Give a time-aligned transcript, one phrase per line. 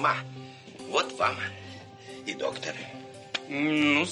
[0.00, 0.14] Ма,
[0.88, 1.34] вот вам
[2.24, 2.74] и доктор.
[3.50, 4.06] ну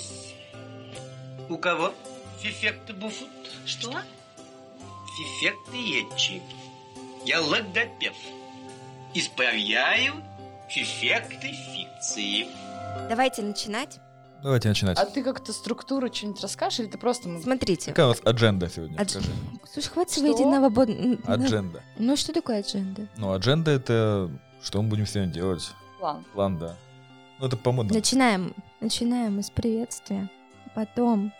[1.48, 1.94] у кого
[2.42, 3.30] фифекты буфут?
[3.64, 3.90] Что?
[5.16, 6.42] Фифекты етчи.
[7.24, 8.12] Я логопед.
[9.14, 10.12] Исправляю
[10.68, 12.46] фифекты фикции.
[13.08, 13.98] Давайте начинать.
[14.42, 14.98] Давайте начинать.
[14.98, 17.40] А ты как-то структуру что-нибудь расскажешь, или ты просто...
[17.40, 17.92] Смотрите.
[17.92, 18.98] Какая у вас адженда сегодня?
[18.98, 19.30] Адж- Скажи.
[19.72, 20.20] Слушай, хватит Что?
[20.20, 20.66] свои единого
[21.26, 21.82] Адженда.
[21.96, 23.08] Ну что такое адженда?
[23.16, 24.30] Ну, адженда это
[24.62, 25.70] что мы будем сегодня делать?
[25.98, 26.24] План.
[26.34, 26.76] План, да.
[27.38, 27.94] Ну, это по-модному.
[27.94, 28.54] Начинаем.
[28.80, 30.28] Начинаем мы с приветствия.
[30.74, 31.32] Потом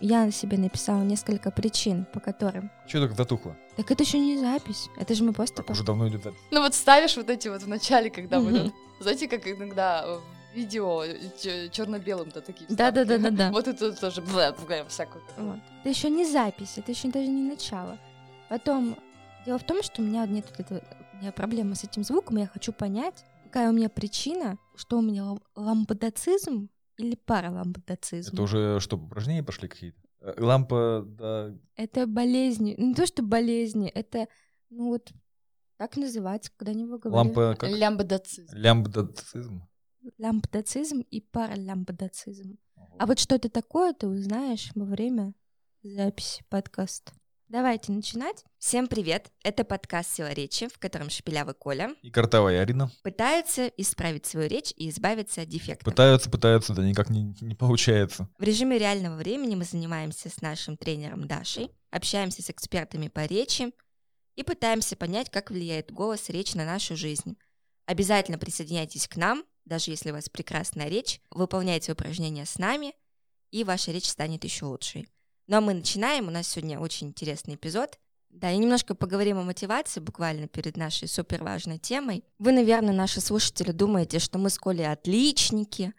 [0.00, 2.70] я себе написала несколько причин, по которым.
[2.88, 3.56] Че так затухло?
[3.76, 4.88] Так это еще не запись.
[4.98, 5.56] Это же мы просто...
[5.56, 6.38] Так по- уже давно идет запись.
[6.50, 10.22] Ну вот ставишь вот эти вот в начале, когда тут- Знаете, как иногда в
[10.54, 11.02] видео
[11.70, 13.30] черно-белым-то такие Да-да-да-да-да.
[13.30, 13.52] вставки?
[13.52, 14.22] Вот это тоже
[14.88, 15.24] всякую.
[15.38, 15.58] Вот.
[15.80, 17.98] Это еще не запись, это еще даже не начало.
[18.48, 18.96] Потом,
[19.46, 20.82] дело в том, что у меня нет вот этого,
[21.22, 25.24] меня проблема с этим звуком, я хочу понять, какая у меня причина, что у меня
[25.24, 28.32] ла- ламбдацизм или параламбдацизм.
[28.32, 29.98] Это уже что, упражнения пошли какие-то?
[30.20, 34.26] Э, Лампа, да, Это болезни, не то что болезни, это,
[34.70, 35.12] ну вот,
[35.76, 37.12] так называется, когда не говорят.
[37.12, 37.70] лампа как?
[37.70, 38.56] Лямбдацизм.
[38.56, 39.62] Лямбдацизм.
[40.18, 42.58] Ламбдацизм и параламбдацизм.
[42.98, 45.34] А вот что это такое, ты узнаешь во время
[45.82, 47.12] записи подкаста.
[47.52, 48.46] Давайте начинать.
[48.56, 49.30] Всем привет!
[49.44, 52.90] Это подкаст «Сила речи», в котором Шепелявый Коля И Картавая Арина.
[53.02, 55.84] пытаются исправить свою речь и избавиться от дефектов.
[55.84, 58.26] Пытаются, пытаются, да никак не, не получается.
[58.38, 63.70] В режиме реального времени мы занимаемся с нашим тренером Дашей, общаемся с экспертами по речи
[64.34, 67.36] и пытаемся понять, как влияет голос и речь на нашу жизнь.
[67.84, 72.94] Обязательно присоединяйтесь к нам, даже если у вас прекрасная речь, выполняйте упражнения с нами,
[73.50, 75.06] и ваша речь станет еще лучшей.
[75.52, 77.98] Ну а мы начинаем, у нас сегодня очень интересный эпизод.
[78.30, 82.24] Да, и немножко поговорим о мотивации буквально перед нашей супер важной темой.
[82.38, 85.92] Вы, наверное, наши слушатели, думаете, что мы с Колей отличники,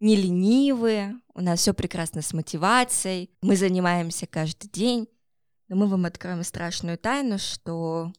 [0.00, 5.06] не ленивые, у нас все прекрасно с мотивацией, мы занимаемся каждый день.
[5.68, 8.12] Но мы вам откроем страшную тайну, что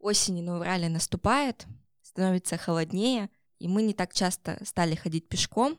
[0.00, 1.66] осень на Урале наступает,
[2.02, 3.30] становится холоднее,
[3.60, 5.78] и мы не так часто стали ходить пешком,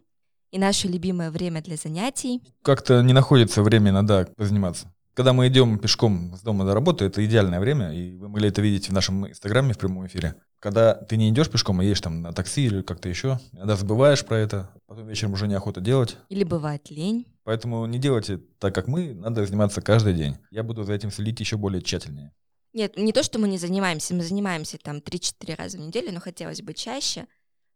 [0.51, 4.93] и наше любимое время для занятий Как-то не находится время иногда позаниматься.
[5.13, 8.61] Когда мы идем пешком с дома до работы, это идеальное время, и вы могли это
[8.61, 10.35] видеть в нашем инстаграме в прямом эфире.
[10.59, 14.23] Когда ты не идешь пешком, а едешь там на такси или как-то еще, иногда забываешь
[14.23, 16.17] про это, потом вечером уже неохота делать.
[16.29, 17.25] или бывает лень.
[17.43, 20.37] Поэтому не делайте так, как мы, надо заниматься каждый день.
[20.51, 22.31] Я буду за этим следить еще более тщательнее.
[22.73, 26.19] Нет, не то, что мы не занимаемся, мы занимаемся там 3-4 раза в неделю, но
[26.19, 27.25] хотелось бы чаще.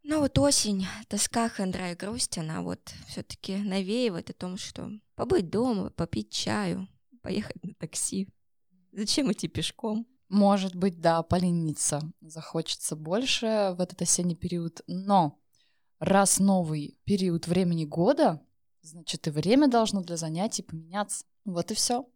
[0.04, 5.50] Но вот осень, тоска, хандра и грусть, она вот все-таки навеивает о том, что побыть
[5.50, 6.88] дома, попить чаю,
[7.22, 8.28] поехать на такси.
[8.92, 10.08] Зачем идти пешком?
[10.28, 15.40] Может быть, да, полениться захочется больше в этот осенний период, но
[16.00, 18.42] раз новый период времени года,
[18.82, 21.26] значит и время должно для занятий поменяться.
[21.46, 22.08] Вот и все.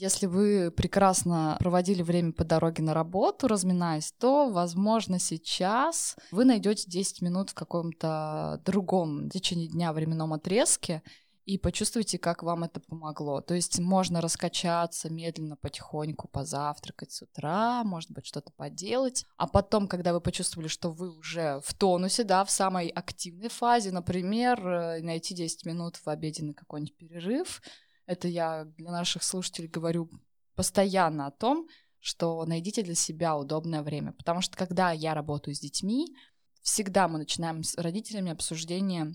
[0.00, 6.88] Если вы прекрасно проводили время по дороге на работу, разминаясь, то, возможно, сейчас вы найдете
[6.88, 11.02] 10 минут в каком-то другом течение дня временном отрезке
[11.46, 13.40] и почувствуйте, как вам это помогло.
[13.40, 19.24] То есть можно раскачаться медленно, потихоньку, позавтракать с утра, может быть, что-то поделать.
[19.36, 23.90] А потом, когда вы почувствовали, что вы уже в тонусе, да, в самой активной фазе,
[23.90, 27.62] например, э, найти 10 минут в обеденный какой-нибудь перерыв,
[28.08, 30.10] это я для наших слушателей говорю
[30.56, 31.68] постоянно о том,
[32.00, 34.12] что найдите для себя удобное время.
[34.12, 36.16] Потому что когда я работаю с детьми,
[36.62, 39.14] всегда мы начинаем с родителями обсуждение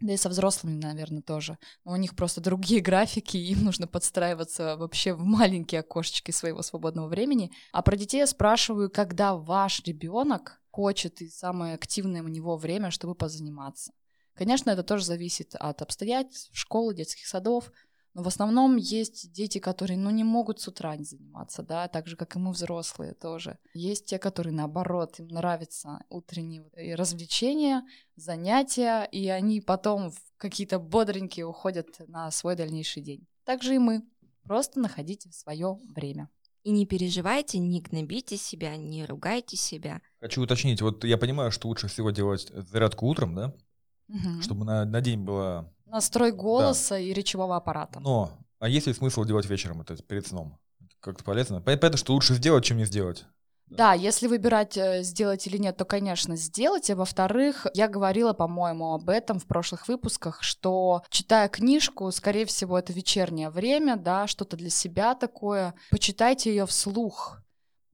[0.00, 1.56] да и со взрослыми, наверное, тоже.
[1.84, 7.08] Но у них просто другие графики, им нужно подстраиваться вообще в маленькие окошечки своего свободного
[7.08, 7.52] времени.
[7.72, 12.90] А про детей я спрашиваю, когда ваш ребенок хочет и самое активное у него время,
[12.90, 13.92] чтобы позаниматься.
[14.34, 17.70] Конечно, это тоже зависит от обстоятельств, школы, детских садов,
[18.14, 22.06] но в основном есть дети, которые, ну, не могут с утра не заниматься, да, так
[22.06, 23.58] же, как и мы взрослые тоже.
[23.74, 26.64] Есть те, которые, наоборот, им нравятся утренние
[26.94, 27.82] развлечения,
[28.16, 33.26] занятия, и они потом в какие-то бодренькие уходят на свой дальнейший день.
[33.44, 34.02] Так же и мы.
[34.44, 36.28] Просто находите свое время.
[36.62, 40.00] И не переживайте, не гнобите себя, не ругайте себя.
[40.20, 43.54] Хочу уточнить, вот я понимаю, что лучше всего делать зарядку утром, да,
[44.08, 44.42] Мгм.
[44.42, 45.73] чтобы на, на день было...
[45.86, 48.00] Настрой голоса и речевого аппарата.
[48.00, 50.58] Но, а есть ли смысл делать вечером это перед сном?
[51.00, 51.60] Как-то полезно?
[51.60, 53.26] Понятно, что лучше сделать, чем не сделать.
[53.66, 56.90] Да, если выбирать, э, сделать или нет, то, конечно, сделать.
[56.90, 62.78] А во-вторых, я говорила, по-моему, об этом в прошлых выпусках, что читая книжку, скорее всего,
[62.78, 67.40] это вечернее время, да, что-то для себя такое, почитайте ее вслух.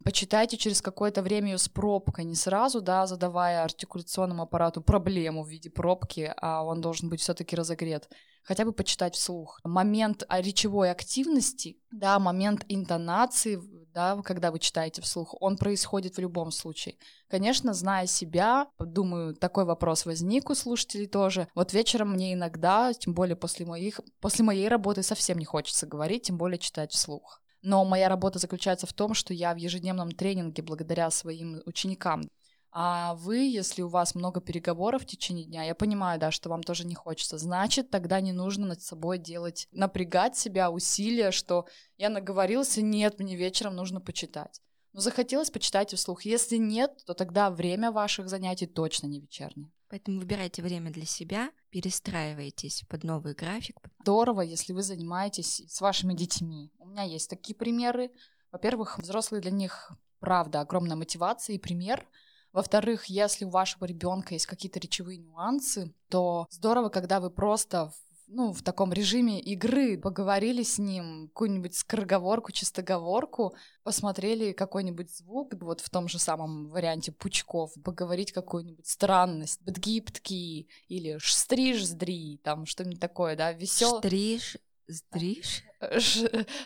[0.03, 5.51] Почитайте через какое-то время ее с пробкой, не сразу, да, задавая артикуляционному аппарату проблему в
[5.51, 8.09] виде пробки, а он должен быть все-таки разогрет.
[8.43, 9.61] Хотя бы почитать вслух.
[9.63, 13.61] Момент а, речевой активности, да, момент интонации,
[13.93, 16.97] да, когда вы читаете вслух, он происходит в любом случае.
[17.29, 21.49] Конечно, зная себя, думаю, такой вопрос возник у слушателей тоже.
[21.55, 26.23] Вот вечером мне иногда, тем более после моих, после моей работы совсем не хочется говорить,
[26.23, 27.43] тем более читать вслух.
[27.63, 32.31] Но моя работа заключается в том, что я в ежедневном тренинге благодаря своим ученикам.
[32.73, 36.63] А вы, если у вас много переговоров в течение дня, я понимаю, да, что вам
[36.63, 41.67] тоже не хочется, значит, тогда не нужно над собой делать, напрягать себя, усилия, что
[41.97, 44.61] я наговорился, нет, мне вечером нужно почитать.
[44.93, 46.23] Но захотелось почитать вслух.
[46.23, 49.71] Если нет, то тогда время ваших занятий точно не вечернее.
[49.91, 53.77] Поэтому выбирайте время для себя, перестраивайтесь под новый график.
[54.03, 56.71] Здорово, если вы занимаетесь с вашими детьми.
[56.79, 58.13] У меня есть такие примеры.
[58.53, 59.91] Во-первых, взрослые для них,
[60.21, 62.07] правда, огромная мотивация и пример.
[62.53, 67.93] Во-вторых, если у вашего ребенка есть какие-то речевые нюансы, то здорово, когда вы просто
[68.33, 75.81] ну, в таком режиме игры, поговорили с ним, какую-нибудь скороговорку, чистоговорку, посмотрели какой-нибудь звук, вот
[75.81, 83.37] в том же самом варианте пучков, поговорить какую-нибудь странность, бдгиптки или штриж-здри, там что-нибудь такое,
[83.37, 83.99] да, весел.
[83.99, 84.57] Штриж,
[84.89, 85.63] Стриж?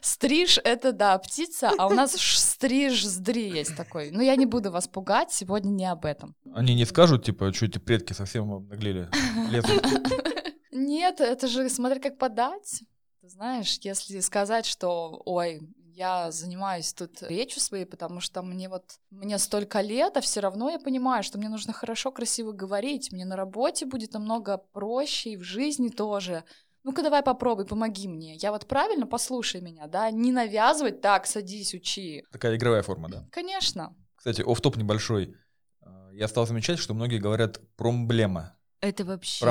[0.01, 4.11] Стриж— это, да, птица, а у нас стриж-здри есть такой.
[4.11, 6.35] Но я не буду вас пугать, сегодня не об этом.
[6.55, 9.09] Они не скажут, типа, что эти предки совсем обнаглели,
[9.51, 9.85] лезут.
[10.75, 12.83] Нет, это же смотри, как подать.
[13.21, 15.61] Ты знаешь, если сказать, что, ой,
[15.95, 20.69] я занимаюсь тут речью своей, потому что мне вот, мне столько лет, а все равно
[20.69, 25.37] я понимаю, что мне нужно хорошо, красиво говорить, мне на работе будет намного проще и
[25.37, 26.43] в жизни тоже.
[26.83, 28.35] Ну-ка давай попробуй, помоги мне.
[28.35, 32.25] Я вот правильно, послушай меня, да, не навязывать, так, садись, учи.
[32.33, 33.29] Такая игровая форма, да?
[33.31, 33.97] Конечно.
[34.17, 35.37] Кстати, оф-топ небольшой.
[35.83, 38.59] А, я стал замечать, что многие говорят «промблема».
[38.85, 39.43] Это вообще...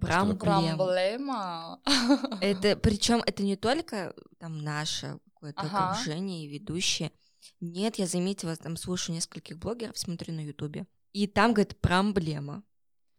[0.00, 0.76] Проблема.
[0.76, 1.80] Проблема.
[2.40, 5.90] Это, причем это не только там наше какое-то ага.
[5.90, 7.12] окружение и ведущие.
[7.60, 10.86] Нет, я заметила, там слушаю нескольких блогеров, смотрю на Ютубе.
[11.12, 12.64] И там, говорит, проблема.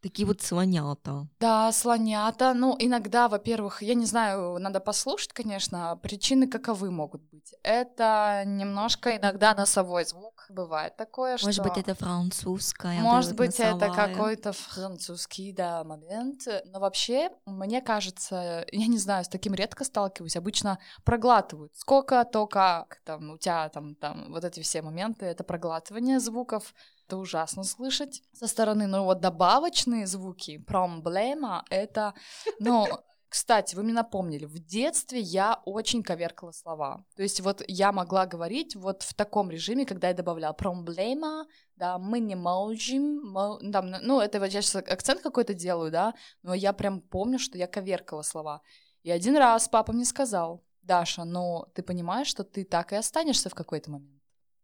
[0.01, 1.27] Такие вот слонята.
[1.39, 2.53] Да, слонята.
[2.53, 7.55] Ну, иногда, во-первых, я не знаю, надо послушать, конечно, причины каковы могут быть.
[7.63, 10.45] Это немножко иногда носовой звук.
[10.49, 11.47] Бывает такое, что...
[11.47, 12.99] Может быть, это французская.
[13.01, 13.75] Может быть, носовая.
[13.75, 16.47] это какой-то французский, да, момент.
[16.65, 20.35] Но вообще, мне кажется, я не знаю, с таким редко сталкиваюсь.
[20.35, 21.75] Обычно проглатывают.
[21.75, 26.73] Сколько, то как, там, у тебя там, там, вот эти все моменты, это проглатывание звуков
[27.07, 32.13] это ужасно слышать со стороны, но вот добавочные звуки, проблема, это,
[32.59, 32.85] ну,
[33.29, 37.05] кстати, вы мне напомнили, в детстве я очень коверкала слова.
[37.15, 41.97] То есть вот я могла говорить вот в таком режиме, когда я добавляла проблема, да,
[41.97, 43.33] мы не можем,
[43.71, 46.13] там, ну, это я сейчас акцент какой-то делаю, да,
[46.43, 48.61] но я прям помню, что я коверкала слова.
[49.03, 53.49] И один раз папа мне сказал, Даша, ну, ты понимаешь, что ты так и останешься
[53.49, 54.21] в какой-то момент?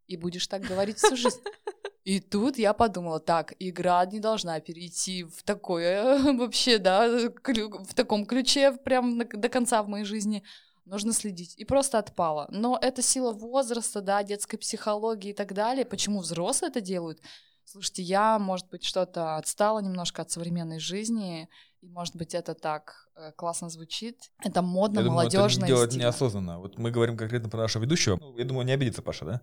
[0.07, 1.39] И будешь так говорить всю жизнь.
[2.03, 8.25] И тут я подумала, так, игра не должна перейти в такое вообще, да, в таком
[8.25, 10.43] ключе прям до конца в моей жизни.
[10.85, 11.55] Нужно следить.
[11.57, 12.47] И просто отпала.
[12.51, 15.85] Но это сила возраста, да, детской психологии и так далее.
[15.85, 17.21] Почему взрослые это делают?
[17.63, 21.47] Слушайте, я, может быть, что-то отстала немножко от современной жизни,
[21.81, 24.31] и, может быть, это так э, классно звучит.
[24.43, 25.65] Это модно, я молодежно.
[25.65, 26.59] Думаю, это делать неосознанно.
[26.59, 28.17] Вот мы говорим конкретно про нашего ведущего.
[28.19, 29.41] Ну, я думаю, не обидится Паша, да?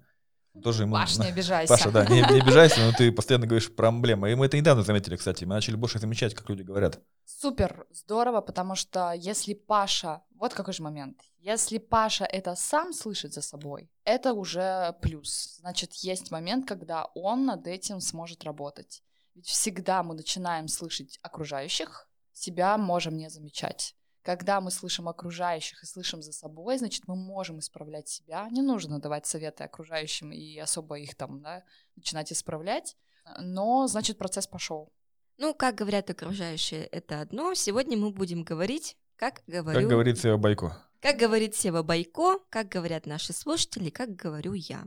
[0.62, 0.94] Тоже ему...
[0.94, 1.72] Паш, не обижайся.
[1.72, 4.30] Паша, да, не, не обижайся, но ты постоянно говоришь проблема.
[4.30, 5.44] И мы это недавно заметили, кстати.
[5.44, 7.00] Мы начали больше замечать, как люди говорят.
[7.24, 10.22] Супер, здорово, потому что если Паша...
[10.34, 11.20] Вот какой же момент.
[11.38, 15.58] Если Паша это сам слышит за собой, это уже плюс.
[15.60, 19.02] Значит, есть момент, когда он над этим сможет работать.
[19.34, 23.94] Ведь всегда мы начинаем слышать окружающих, себя можем не замечать.
[24.22, 28.48] Когда мы слышим окружающих и слышим за собой, значит, мы можем исправлять себя.
[28.50, 31.64] Не нужно давать советы окружающим и особо их там, да,
[31.96, 32.96] начинать исправлять.
[33.38, 34.92] Но, значит, процесс пошел.
[35.38, 37.54] Ну, как говорят окружающие, это одно.
[37.54, 39.80] Сегодня мы будем говорить, как говорю...
[39.80, 40.86] Как говорит Сева Байко.
[41.00, 44.84] Как говорит Сева Байко, как говорят наши слушатели, как говорю я.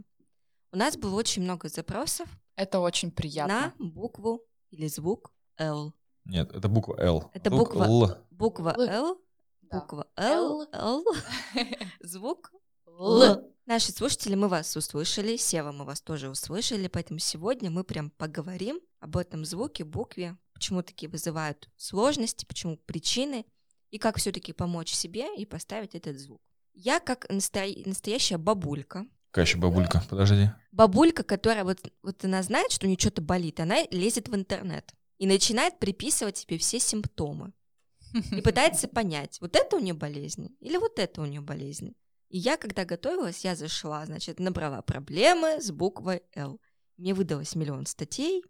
[0.72, 2.28] У нас было очень много запросов.
[2.56, 3.74] Это очень приятно.
[3.80, 5.94] На букву или звук L.
[6.26, 7.30] Нет, это буква L.
[7.34, 8.18] Это звук буква L.
[8.32, 9.18] Буква L
[9.74, 11.04] Буква Л, Л,
[12.02, 12.52] звук
[12.88, 13.42] Л.
[13.66, 18.80] Наши слушатели, мы вас услышали, Сева, мы вас тоже услышали, поэтому сегодня мы прям поговорим
[19.00, 23.46] об этом звуке, букве, почему такие вызывают сложности, почему причины,
[23.90, 26.42] и как все-таки помочь себе и поставить этот звук.
[26.74, 30.04] Я как настоящая бабулька, Какая еще бабулька?
[30.08, 30.52] Подожди.
[30.72, 34.94] Бабулька, которая вот, вот она знает, что у нее что-то болит, она лезет в интернет
[35.24, 37.54] и начинает приписывать себе все симптомы.
[38.34, 41.96] И пытается понять, вот это у нее болезнь или вот это у нее болезнь.
[42.28, 46.60] И я, когда готовилась, я зашла, значит, набрала проблемы с буквой «Л».
[46.98, 48.44] Мне выдалось миллион статей.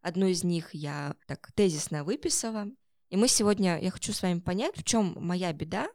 [0.00, 2.66] Одну из них я так тезисно выписала.
[3.10, 5.86] И мы сегодня, я хочу с вами понять, в чем моя беда,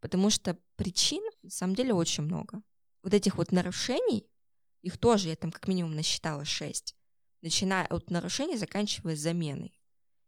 [0.00, 2.60] потому что причин, на самом деле, очень много.
[3.04, 4.26] Вот этих вот нарушений,
[4.82, 6.96] их тоже я там как минимум насчитала шесть,
[7.44, 9.78] начиная от нарушений, заканчивая заменой.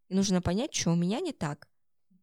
[0.09, 1.67] И нужно понять, что у меня не так.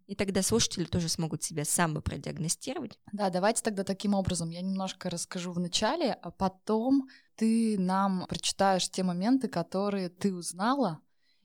[0.05, 2.99] И тогда слушатели тоже смогут себя сами продиагностировать.
[3.11, 4.49] Да, давайте тогда таким образом.
[4.49, 10.99] Я немножко расскажу в начале, а потом ты нам прочитаешь те моменты, которые ты узнала,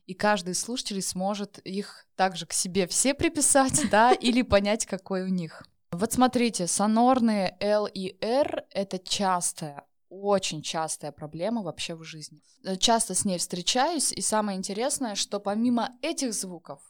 [0.07, 5.23] и каждый из слушателей сможет их также к себе все приписать, да, или понять, какой
[5.23, 5.67] у них.
[5.91, 9.87] Вот смотрите, сонорные L и R— это частая,
[10.21, 12.41] очень частая проблема вообще в жизни.
[12.79, 16.81] Часто с ней встречаюсь, и самое интересное, что помимо этих звуков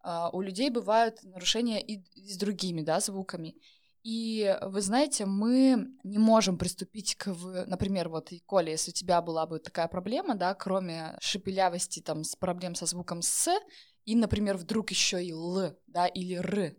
[0.00, 3.54] а, у людей бывают нарушения и с другими, да, звуками.
[4.02, 7.32] И вы знаете, мы не можем приступить к,
[7.66, 12.34] например, вот, Коля, если у тебя была бы такая проблема, да, кроме шепелявости, там, с
[12.34, 13.48] проблем со звуком «с»,
[14.04, 16.76] и, например, вдруг еще и «л», да, или «р»,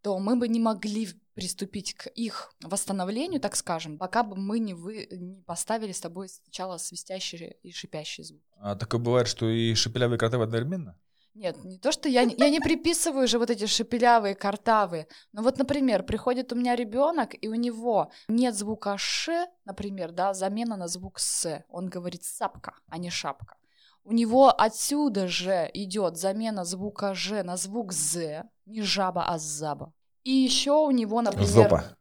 [0.00, 4.74] то мы бы не могли приступить к их восстановлению, так скажем, пока бы мы не,
[4.74, 8.42] вы, не поставили с тобой сначала свистящий и шипящий звук.
[8.56, 10.98] А такое бывает, что и шепелявые картавы одновременно?
[11.34, 15.06] Нет, не то, что я, я не приписываю же вот эти шепелявые, картавые.
[15.32, 20.34] Но вот, например, приходит у меня ребенок, и у него нет звука ш, например, да,
[20.34, 21.64] замена на звук с.
[21.68, 23.56] Он говорит сапка, а не шапка.
[24.04, 29.92] У него отсюда же идет замена звука ж на звук з, не жаба, а заба.
[30.24, 31.48] И еще у него, например...
[31.48, 31.96] Зопа.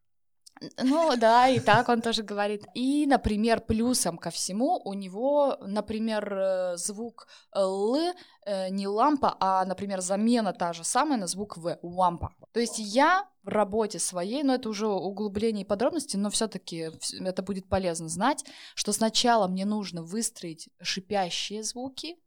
[0.84, 2.66] Ну да, и так он тоже говорит.
[2.76, 7.98] И, например, плюсом ко всему у него, например, э, звук Л
[8.46, 12.36] э, не лампа, а, например, замена та же самая на звук В, лампа.
[12.52, 17.42] То есть я в работе своей, но это уже углубление и подробности, но все-таки это
[17.42, 22.18] будет полезно знать, что сначала мне нужно выстроить шипящие звуки,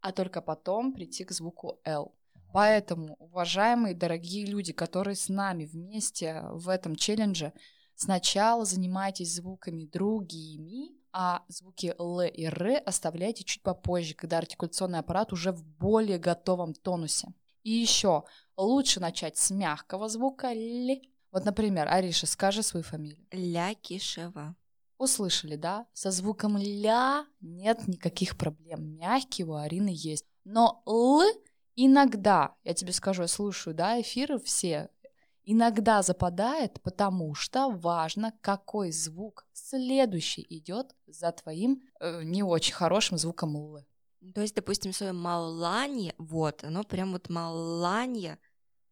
[0.00, 2.12] а только потом прийти к звуку L.
[2.54, 7.52] Поэтому, уважаемые дорогие люди, которые с нами вместе в этом челлендже,
[7.96, 15.32] Сначала занимайтесь звуками другими, а звуки Л и Р оставляйте чуть попозже, когда артикуляционный аппарат
[15.32, 17.28] уже в более готовом тонусе.
[17.62, 18.24] И еще
[18.56, 21.00] лучше начать с мягкого звука Л.
[21.30, 23.24] Вот, например, Ариша, скажи свою фамилию.
[23.30, 24.56] Лякишева.
[24.98, 25.86] Услышали, да?
[25.92, 28.96] Со звуком ля нет никаких проблем.
[28.96, 30.26] Мягкий у Арины есть.
[30.44, 31.22] Но Л
[31.76, 34.90] иногда, я тебе скажу, я слушаю, да, эфиры все,
[35.44, 43.18] иногда западает, потому что важно, какой звук следующий идет за твоим э, не очень хорошим
[43.18, 43.78] звуком л.
[44.34, 48.38] То есть, допустим, свое маланье, вот, оно прям вот маланье.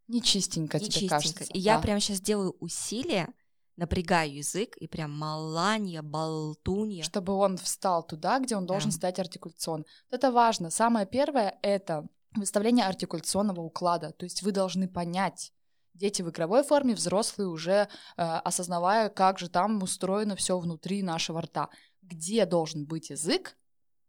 [0.08, 1.14] Не чистенько не тебе чистенько.
[1.14, 1.44] кажется.
[1.44, 1.74] И да.
[1.74, 3.28] я прям сейчас делаю усилие,
[3.76, 7.02] напрягаю язык и прям маланье, болтунья.
[7.02, 8.96] Чтобы он встал туда, где он должен Да.
[8.96, 9.84] стать артикуляционно.
[10.10, 10.68] Это важно.
[10.68, 14.12] Самое первое— это выставление артикуляционного уклада.
[14.12, 15.52] То есть вы должны понять,
[15.94, 17.86] Дети в игровой форме, взрослые уже э,
[18.16, 21.68] осознавая, как же там устроено все внутри нашего рта.
[22.00, 23.56] Где должен быть язык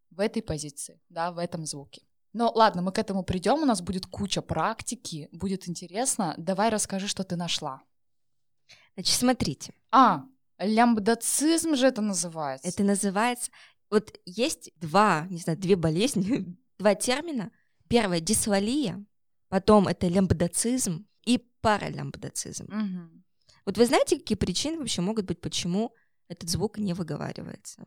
[0.10, 2.04] в этой позиции, да, в этом звуке.
[2.32, 6.34] Но ладно, мы к этому придем, у нас будет куча практики, будет интересно.
[6.38, 7.84] Давай расскажи, что ты нашла.
[8.96, 10.24] Значит, смотрите, А,
[10.60, 12.68] лямбдацизм же это называется.
[12.68, 13.52] это называется...
[13.90, 17.52] Вот есть два, не знаю, две болезни, два термина.
[17.94, 19.06] Первое— дисвалия,
[19.50, 22.66] потом это лямбдацизм и паралямбдацизм.
[22.68, 23.24] Мгм.
[23.68, 25.94] Вот вы знаете, какие причины вообще могут быть, почему
[26.28, 27.86] этот звук не выговаривается?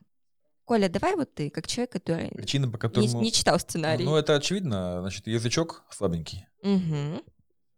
[0.65, 3.21] Коля, давай вот ты, как человек, который Причина, по не, которому...
[3.21, 4.05] не читал сценарий.
[4.05, 5.01] Ну, это очевидно.
[5.01, 6.47] Значит, язычок слабенький.
[6.63, 7.21] Мгм.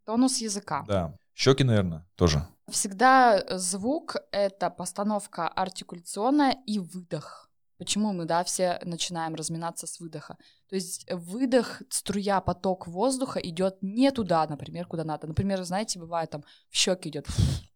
[0.04, 0.84] Тонус языка.
[0.86, 1.16] Да.
[1.34, 2.46] Щеки, наверное, тоже.
[2.70, 7.47] Всегда звук— это постановка артикуляционная и выдох.
[7.78, 10.36] Почему мы, да, все начинаем разминаться с выдоха?
[10.68, 15.28] То есть выдох, струя, поток воздуха идет не туда, например, куда надо.
[15.28, 17.26] Например, знаете, бывает там в щеки идет,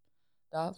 [0.50, 0.74] да,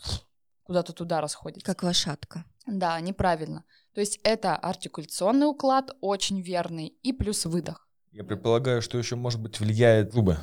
[0.65, 1.65] куда-то туда расходится.
[1.67, 2.45] Как лошадка.
[2.67, 3.65] Да, неправильно.
[3.95, 7.89] То есть это артикуляционный уклад, очень верный, и плюс выдох.
[8.13, 10.39] Я предполагаю, что еще, может быть, влияет зубы.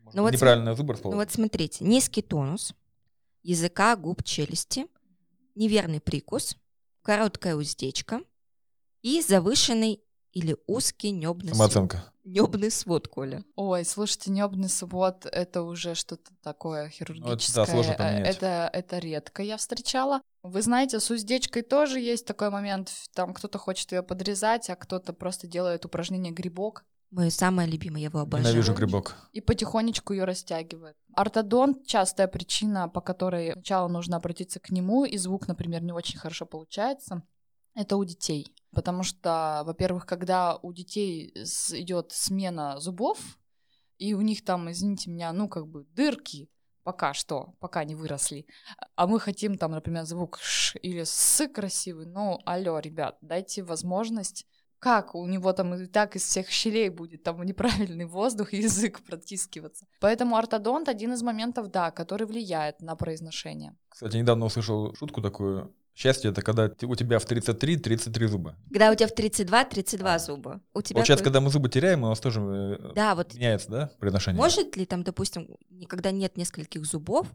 [0.00, 1.24] Может, Ну вот неправильно зубы Ну расположены.
[1.24, 2.74] вот смотрите, низкий тонус
[3.42, 4.86] языка, губ, челюсти,
[5.54, 6.56] неверный прикус,
[7.08, 8.20] короткая уздечка
[9.00, 11.72] и завышенный или узкий небный свод?
[11.72, 12.12] Самооценка.
[12.22, 13.44] Небный свод, Коля.
[13.56, 17.64] Ой, слушайте, небный свод— это уже что-то такое хирургическое.
[17.64, 18.36] сложно Э, поменять.
[18.36, 20.20] Это, это редко я встречала.
[20.42, 22.92] Вы знаете, с уздечкой тоже есть такой момент.
[23.14, 28.08] Там кто-то хочет ее подрезать, а кто-то просто делает упражнение грибок Мое самое любимое, я
[28.08, 28.48] его обожаю.
[28.48, 29.16] Ненавижу грибок.
[29.32, 30.96] и потихонечку ее растягивает.
[31.14, 36.18] Ортодонт— частая причина, по которой сначала нужно обратиться к нему, и звук, например, не очень
[36.18, 37.22] хорошо получается.
[37.74, 38.54] Это у детей.
[38.72, 41.32] Потому что, во-первых, когда у детей
[41.72, 43.18] идет смена зубов,
[43.96, 46.50] и у них там, извините меня, ну как бы дырки,
[46.82, 48.46] пока что, пока не выросли,
[48.96, 54.46] а мы хотим там, например, звук ш или с красивый, ну, алло, ребят, дайте возможность
[54.78, 59.00] как у него там и так из всех щелей будет там неправильный воздух и язык
[59.00, 59.86] протискиваться.
[60.00, 63.74] Поэтому ортодонт один из моментов, да, который влияет на произношение.
[63.88, 65.74] Кстати, недавно услышал шутку такую.
[65.94, 68.54] Счастье— это когда у тебя в 33 33 зуба.
[68.70, 70.60] Когда у тебя в 32 32 зуба.
[70.72, 73.68] У тебя Получается, какой- когда мы зубы теряем, у нас тоже э, Да, вот меняется,
[73.68, 74.40] да, произношение?
[74.40, 77.26] может ли там, допустим, ни- когда нет нескольких зубов,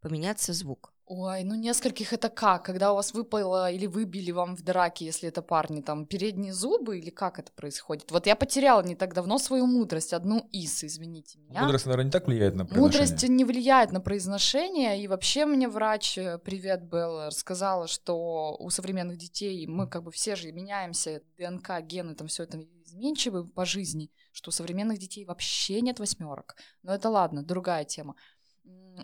[0.00, 0.92] поменяться звук?
[1.10, 2.66] Ой, ну нескольких это как?
[2.66, 6.98] Когда у вас выпало или выбили вам в драке, если это парни, там, передние зубы
[6.98, 8.10] или как это происходит?
[8.10, 11.62] Вот я потеряла не так давно свою мудрость, одну из, извините меня.
[11.62, 13.00] Мудрость, наверное, не так влияет на произношение.
[13.00, 18.68] Мудрость не влияет на произношение, и вообще мне врач, э, привет, Белла, сказала, что у
[18.68, 23.64] современных детей мы как бы все же меняемся, ДНК, гены, там все это изменчивы по
[23.64, 26.56] жизни, что у современных детей вообще нет восьмерок.
[26.82, 28.14] Но это ладно, другая тема.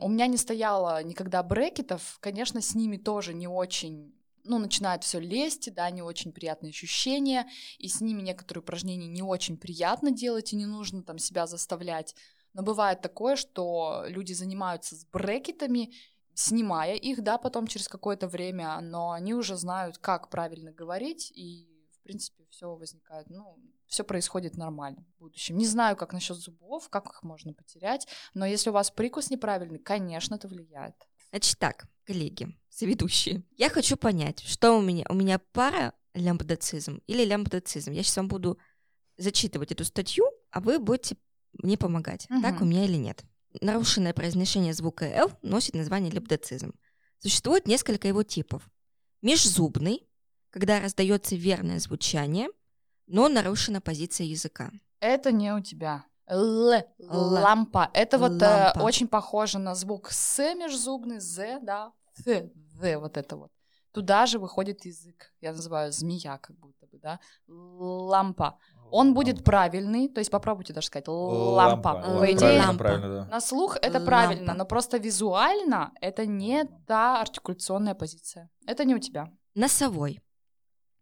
[0.00, 5.18] У меня не стояло никогда брекетов, конечно, с ними тоже не очень ну, начинает все
[5.18, 10.52] лезть, да, не очень приятные ощущения, и с ними некоторые упражнения не очень приятно делать,
[10.52, 12.14] и не нужно там себя заставлять.
[12.52, 15.92] Но бывает такое, что люди занимаются с брекетами,
[16.34, 21.66] снимая их, да, потом через какое-то время, но они уже знают, как правильно говорить, и,
[21.92, 25.56] в принципе, все возникает, ну, все происходит нормально в будущем.
[25.56, 29.78] Не знаю, как насчет зубов, как их можно потерять, но если у вас прикус неправильный,
[29.78, 30.94] конечно, это влияет.
[31.30, 37.24] Значит так, коллеги, соведущие, я хочу понять, что у меня, у меня пара лямбдацизм или
[37.24, 37.90] лямбдацизм.
[37.92, 38.58] Я сейчас вам буду
[39.16, 41.16] зачитывать эту статью, а вы будете
[41.54, 42.42] мне помогать, Мгм.
[42.42, 43.24] так у меня или нет.
[43.60, 46.72] Нарушенное произношение звука «л» носит название лямбдацизм.
[47.18, 48.68] Существует несколько его типов.
[49.22, 50.06] Межзубный,
[50.50, 52.48] когда раздается верное звучание,
[53.06, 54.70] но нарушена позиция языка.
[55.00, 56.04] Это не у тебя.
[56.26, 57.90] Л, лампа.
[57.92, 58.80] Это вот э, Лампа.
[58.80, 61.92] очень похоже на звук с межзубный, з, да,
[62.26, 63.50] th, the, вот это вот.
[63.92, 65.32] Туда же выходит язык.
[65.40, 67.20] Я называю змея, как будто бы, да.
[67.46, 68.58] Лампа.
[68.90, 71.88] Он будет правильный, то есть попробуйте даже сказать лампа.
[71.88, 72.18] Лампа.
[72.20, 72.84] По идее, лампа.
[72.84, 73.28] да.
[73.30, 74.06] на слух это Лампа.
[74.06, 78.50] правильно, но просто визуально это не та артикуляционная позиция.
[78.66, 79.30] Это не у тебя.
[79.54, 80.20] Носовой.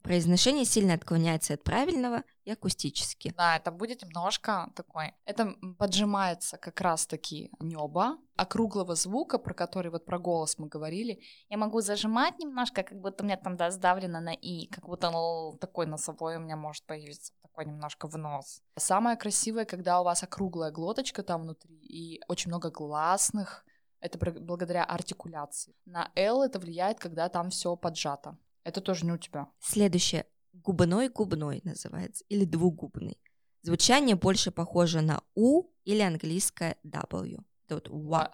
[0.03, 3.33] Произношение сильно отклоняется от правильного и акустически.
[3.37, 5.15] Да, это будет немножко такой.
[5.25, 11.23] Это поджимается как раз-таки небо округлого звука, про который вот про голос мы говорили.
[11.49, 15.11] Я могу зажимать немножко, как будто у меня там да, сдавлено на и, как будто
[15.11, 18.61] ну, такой носовой у меня может появиться такой немножко в нос.
[18.77, 23.65] Самое красивое, когда у вас округлая глоточка там внутри и очень много гласных.
[24.01, 25.77] Это благодаря артикуляции.
[25.85, 28.37] На L это влияет, когда там все поджато.
[28.65, 29.49] Это тоже не у тебя.
[29.61, 30.27] Следующее.
[30.53, 33.19] Губной-губной называется, или двугубный.
[33.63, 37.43] Звучание больше похоже на У или английское W.
[37.67, 38.33] Это вот ва-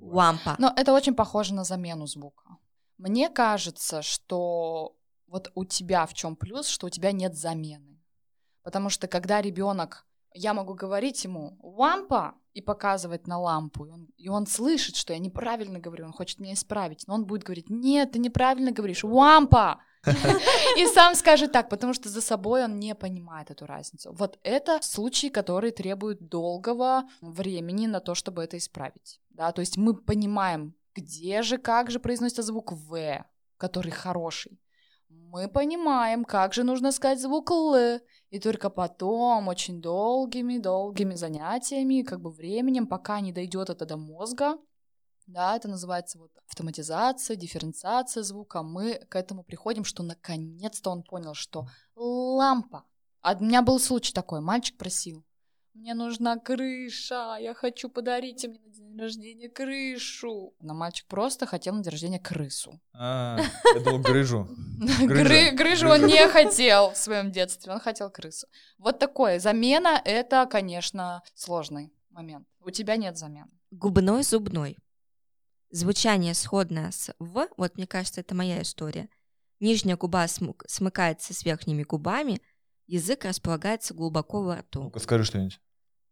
[0.00, 0.56] вампа.
[0.58, 2.56] Но это очень похоже на замену звука.
[2.98, 4.96] Мне кажется, что
[5.26, 8.00] вот у тебя в чем плюс, что у тебя нет замены.
[8.62, 14.08] Потому что когда ребенок, я могу говорить ему лампа и показывать на лампу, и он,
[14.16, 17.70] и он слышит, что я неправильно говорю, он хочет меня исправить, но он будет говорить,
[17.70, 19.80] нет, ты неправильно говоришь, лампа.
[20.78, 24.12] И сам скажет так, потому что за собой он не понимает эту разницу.
[24.12, 29.20] Вот это случаи, которые требуют долгого времени на то, чтобы это исправить.
[29.28, 33.24] Да, то есть мы понимаем, где же, как же произносится звук В,
[33.58, 34.58] который хороший.
[35.08, 38.00] Мы понимаем, как же нужно сказать звук Л.
[38.30, 44.56] И только потом, очень долгими-долгими занятиями, как бы временем, пока не дойдет это до мозга,
[45.26, 48.62] да, это называется вот автоматизация, дифференциация звука.
[48.62, 52.84] Мы к этому приходим, что наконец-то он понял, что лампа.
[53.20, 55.24] А у меня был случай такой, мальчик просил,
[55.74, 60.54] мне нужна крыша, я хочу подарить мне на день рождения крышу.
[60.60, 62.80] Но мальчик просто хотел на день рождения крысу.
[62.92, 63.38] А,
[63.74, 64.48] я думал, грыжу.
[65.00, 68.46] Грыжу он не хотел в своем детстве, он хотел крысу.
[68.78, 69.38] Вот такое.
[69.38, 72.46] Замена— это, конечно, сложный момент.
[72.60, 73.50] У тебя нет замены.
[73.70, 74.76] Губной-зубной.
[75.70, 79.08] Звучание сходное с «в», вот мне кажется, это моя история.
[79.60, 82.40] Нижняя губа смык- смыкается с верхними губами,
[82.90, 84.82] Язык располагается глубоко во рту.
[84.82, 85.60] Ну-ка, скажи что-нибудь.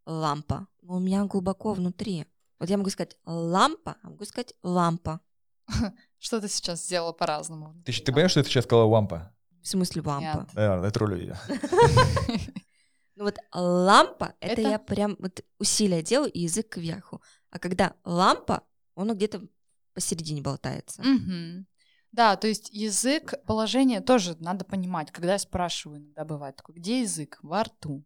[0.05, 0.69] Лампа.
[0.81, 2.25] Но у меня глубоко внутри.
[2.57, 5.19] Вот я могу сказать лампа, а могу сказать лампа.
[6.19, 7.75] Что ты сейчас сделала по-разному?
[7.83, 9.35] Ты, ты понимаешь, что ты сейчас сказала лампа?
[9.61, 10.39] В смысле лампа?
[10.39, 10.49] Нет.
[10.53, 11.37] Да, я троллю ее.
[13.17, 17.21] Ну вот лампа, это, я прям вот усилия делаю и язык кверху.
[17.49, 18.63] А когда лампа,
[18.95, 19.45] он где-то
[19.93, 21.03] посередине болтается.
[22.11, 25.11] Да, то есть язык, положение тоже надо понимать.
[25.11, 27.39] Когда я спрашиваю, иногда бывает такое, где язык?
[27.43, 28.03] Во рту.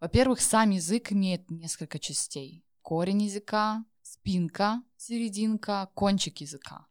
[0.00, 2.64] Во-первых, сам язык имеет несколько частей.
[2.82, 6.86] Корень языка, спинка, серединка, кончик языка.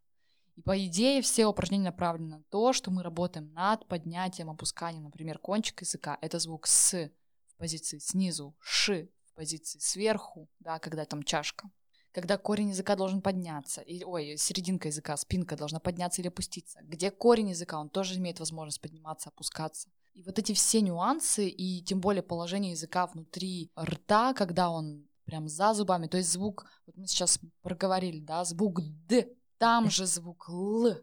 [0.56, 5.04] И по идее все упражнения направлены на то, что мы работаем над поднятием, опусканием.
[5.04, 7.12] Например, кончик языка— это звук «с»
[7.48, 11.69] в позиции снизу, «ш» в позиции сверху, да, когда там чашка
[12.13, 16.80] когда корень языка должен подняться, и, ой, серединка языка, спинка должна подняться или опуститься.
[16.84, 19.89] Где корень языка, он тоже имеет возможность подниматься, опускаться.
[20.13, 25.47] И вот эти все нюансы, и тем более положение языка внутри рта, когда он прям
[25.47, 30.49] за зубами, то есть звук, вот мы сейчас проговорили, да, звук «д», там же звук
[30.49, 30.97] «л»,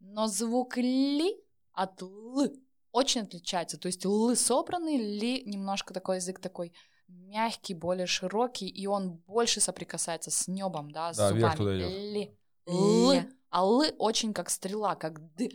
[0.00, 1.36] но звук «ли»
[1.72, 2.52] от «л»
[2.90, 3.78] очень отличается.
[3.78, 6.72] То есть «л» собранный, «ли» немножко такой язык такой
[7.08, 11.82] мягкий, более широкий, и он больше соприкасается с небом, да, с Да, вверх зубами.
[11.82, 11.88] туда.
[11.88, 12.38] «Ли».
[12.66, 13.30] «Л», Ле.
[13.50, 15.50] а «л» очень как стрела, как «д».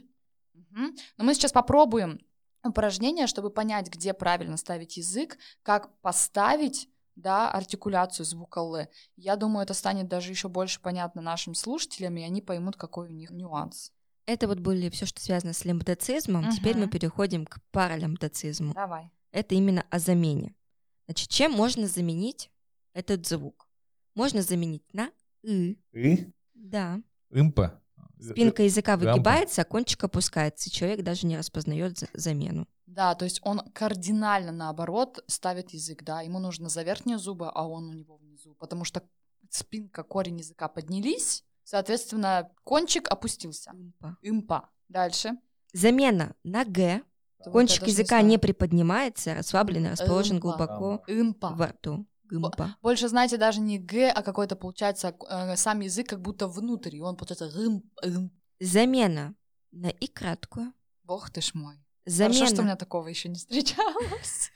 [0.54, 0.96] Мгм.
[1.18, 2.20] Но мы сейчас попробуем
[2.64, 8.78] упражнение, чтобы понять, где правильно ставить язык, как поставить да, артикуляцию звука «л».
[9.16, 13.12] Я думаю, это станет даже еще больше понятно нашим слушателям, и они поймут, какой у
[13.12, 13.92] них нюанс.
[14.26, 16.52] Это вот были все, что связано с лимбдоцизмом.
[16.52, 18.74] Теперь мы переходим к паралимбдоцизму.
[18.74, 19.12] Давай.
[19.32, 20.54] Это именно о замене.
[21.10, 22.52] Значит, чем можно заменить
[22.94, 23.68] этот звук?
[24.14, 25.10] Можно заменить на
[25.42, 25.76] «ы».
[25.92, 26.32] И?
[26.54, 27.02] Да.
[27.32, 27.82] Импа.
[28.20, 32.68] Спинка языка выгибается, а кончик опускается, и человек даже не распознает за- замену.
[32.86, 37.68] Да, то есть он кардинально наоборот ставит язык, да, ему нужно за верхние зубы, а
[37.68, 39.02] он у него внизу, потому что
[39.50, 43.72] спинка, корень языка поднялись, соответственно, кончик опустился.
[43.74, 44.16] Импа.
[44.22, 44.70] Импа.
[44.90, 45.32] Дальше.
[45.74, 47.02] Замена на «г».
[47.44, 50.42] Кончик языка не приподнимается, расслабленно расположен Импа.
[50.42, 51.04] глубоко
[51.56, 52.06] во рту.
[52.26, 52.76] Гымпа.
[52.84, 57.02] Больше, знаете, даже не г, а какой-то получается э, сам язык как будто внутрь, и
[57.02, 58.32] он получается рым, рым.
[58.60, 59.34] Замена
[59.72, 60.74] на «и» краткую.
[61.04, 61.84] Бог ты ж мой.
[62.06, 64.52] Замена, Хорошо, что у меня такого еще не встречалось.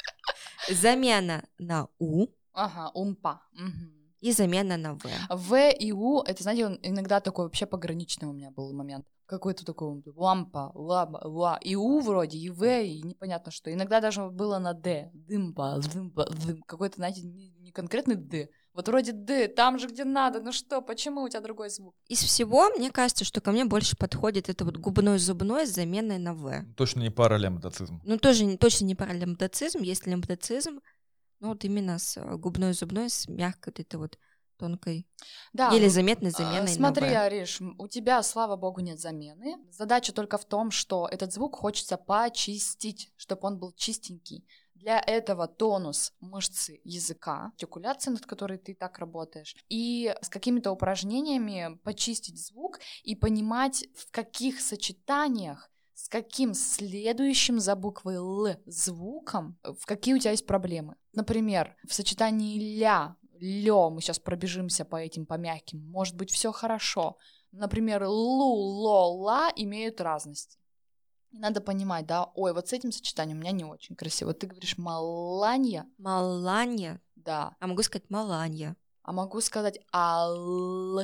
[0.70, 3.42] замена на «у» Ага, умпа.
[3.54, 4.03] Мгм.
[4.24, 5.02] И замена на «в».
[5.30, 9.06] В и У, это, знаете, он иногда такой вообще пограничный у меня был момент.
[9.26, 11.60] Какой-то такой лампа, лампа, ла.
[11.62, 13.72] И У вроде, и В, и непонятно что.
[13.72, 15.12] Иногда даже было на Д.
[15.14, 16.62] Дымпа, дымпа, дым.
[16.66, 18.48] Какой-то, знаете, не, конкретный Д.
[18.74, 20.40] Вот вроде Д, там же, где надо.
[20.42, 21.94] Ну что, почему у тебя другой звук?
[22.08, 26.34] Из всего, мне кажется, что ко мне больше подходит это вот губной-зубной с заменой на
[26.34, 26.64] «в».
[26.78, 28.02] Точно не паралимбдоцизм.
[28.06, 30.80] Ну, тоже не- точно не паралимбдоцизм, есть лимбдоцизм,
[31.44, 34.18] но вот именно с э, губной-зубной, с мягкой вот этой вот
[34.58, 35.06] тонкой,
[35.52, 35.72] Да.
[35.74, 37.24] еле ну, заметной А, заменой Смотри, на.
[37.24, 39.58] Ариш, у тебя, слава богу, нет замены.
[39.70, 44.48] Задача только в том, что этот звук хочется почистить, чтобы он был чистенький.
[44.74, 51.78] Для этого тонус мышцы языка, артикуляция, над которой ты так работаешь, и с какими-то упражнениями
[51.84, 55.70] почистить звук и понимать, в каких сочетаниях
[56.04, 60.98] с каким следующим за буквой Л звуком, в какие у тебя есть проблемы.
[61.14, 66.52] Например, в сочетании ля, лё, мы сейчас пробежимся по этим, по мягким, может быть, все
[66.52, 67.18] хорошо.
[67.54, 70.60] Например, лу, ло, ла имеют разности.
[71.32, 74.34] Надо понимать, да, ой, вот с этим сочетанием у меня не очень красиво.
[74.34, 81.00] Ты говоришь маланья, Маланья, да, а могу сказать маланья, а могу сказать ал,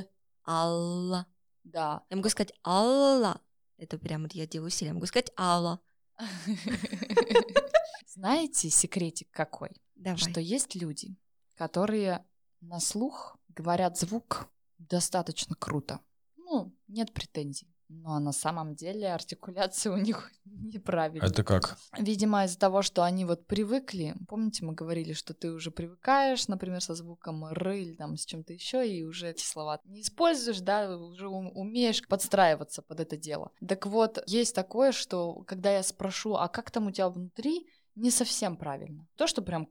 [0.45, 1.25] алла.
[1.63, 2.03] да.
[2.09, 3.39] Я могу сказать алла.
[3.79, 4.93] Это прям вот я делаю усилия.
[4.93, 5.81] Могу сказать алла.
[8.07, 9.71] Знаете, секретик какой?
[9.95, 10.17] Давай.
[10.17, 11.15] Что есть люди,
[11.55, 12.25] которые
[12.59, 16.01] на слух говорят звук достаточно круто.
[16.35, 17.73] Ну, нет претензий.
[17.89, 21.27] Но на самом деле артикуляция у них неправильная.
[21.27, 21.77] Это как?
[21.97, 26.81] Видимо, из-за того, что они вот привыкли, помните, мы говорили, что ты уже привыкаешь, например,
[26.81, 30.95] со звуком «р» или там с чем-то еще, и уже эти слова не используешь, да,
[30.97, 33.51] уже ум- умеешь подстраиваться под это дело.
[33.67, 38.11] Так вот, есть такое, что когда я спрошу, а как там у тебя внутри, не
[38.11, 39.07] совсем правильно.
[39.15, 39.67] То, что прям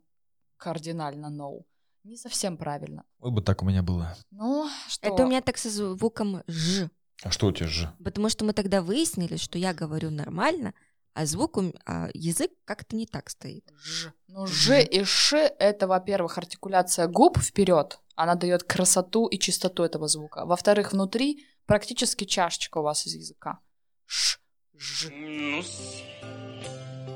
[0.57, 1.63] кардинально no,
[2.03, 3.05] не совсем правильно.
[3.19, 4.17] Вот бы так у меня было.
[4.31, 5.09] Ну, что?
[5.09, 6.91] Это у меня так со звуком «ж».
[7.23, 7.93] А что у тебя же?
[8.05, 10.75] Потому что мы тогда выяснили, что я говорю нормально,
[11.15, 13.69] а звук, а язык как-то не так стоит.
[13.83, 14.13] Ж.
[14.29, 17.99] Ну, Ж и Ш— это, во-первых, артикуляция губ вперед.
[18.15, 20.45] Она дает красоту и чистоту этого звука.
[20.47, 23.59] Во-вторых, внутри практически чашечка у вас из языка.
[24.07, 24.39] Ш,
[24.77, 25.11] Ж.
[25.11, 25.63] ну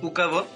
[0.03, 0.47] У кого?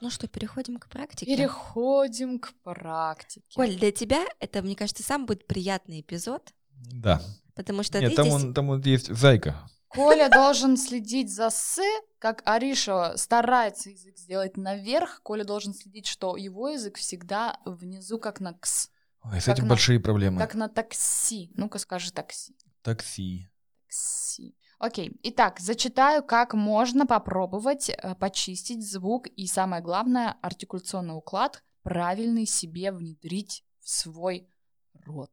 [0.00, 1.36] Ну что, переходим к практике.
[1.36, 3.46] Переходим к практике.
[3.54, 6.52] Коль, для тебя это, мне кажется, сам будет приятный эпизод,
[6.92, 7.20] Да.
[7.60, 8.34] Потому что Нет, ты там, здесь...
[8.44, 9.56] он, там вот есть зайка.
[9.88, 11.80] Коля должен следить за «с»,
[12.18, 18.40] как Ариша старается язык сделать наверх, Коля должен следить, что его язык всегда внизу, как
[18.40, 18.90] на «кс»,
[19.22, 20.38] Ой, с Как этим на- большие проблемы.
[20.40, 21.50] как на такси.
[21.54, 22.56] Ну-ка скажи такси.
[22.82, 23.48] Такси.
[23.86, 24.56] Такси.
[24.78, 32.46] Окей, итак, зачитаю, как можно попробовать э, почистить звук и, самое главное, артикуляционный уклад правильный
[32.46, 34.48] себе внедрить в свой
[35.04, 35.32] рот.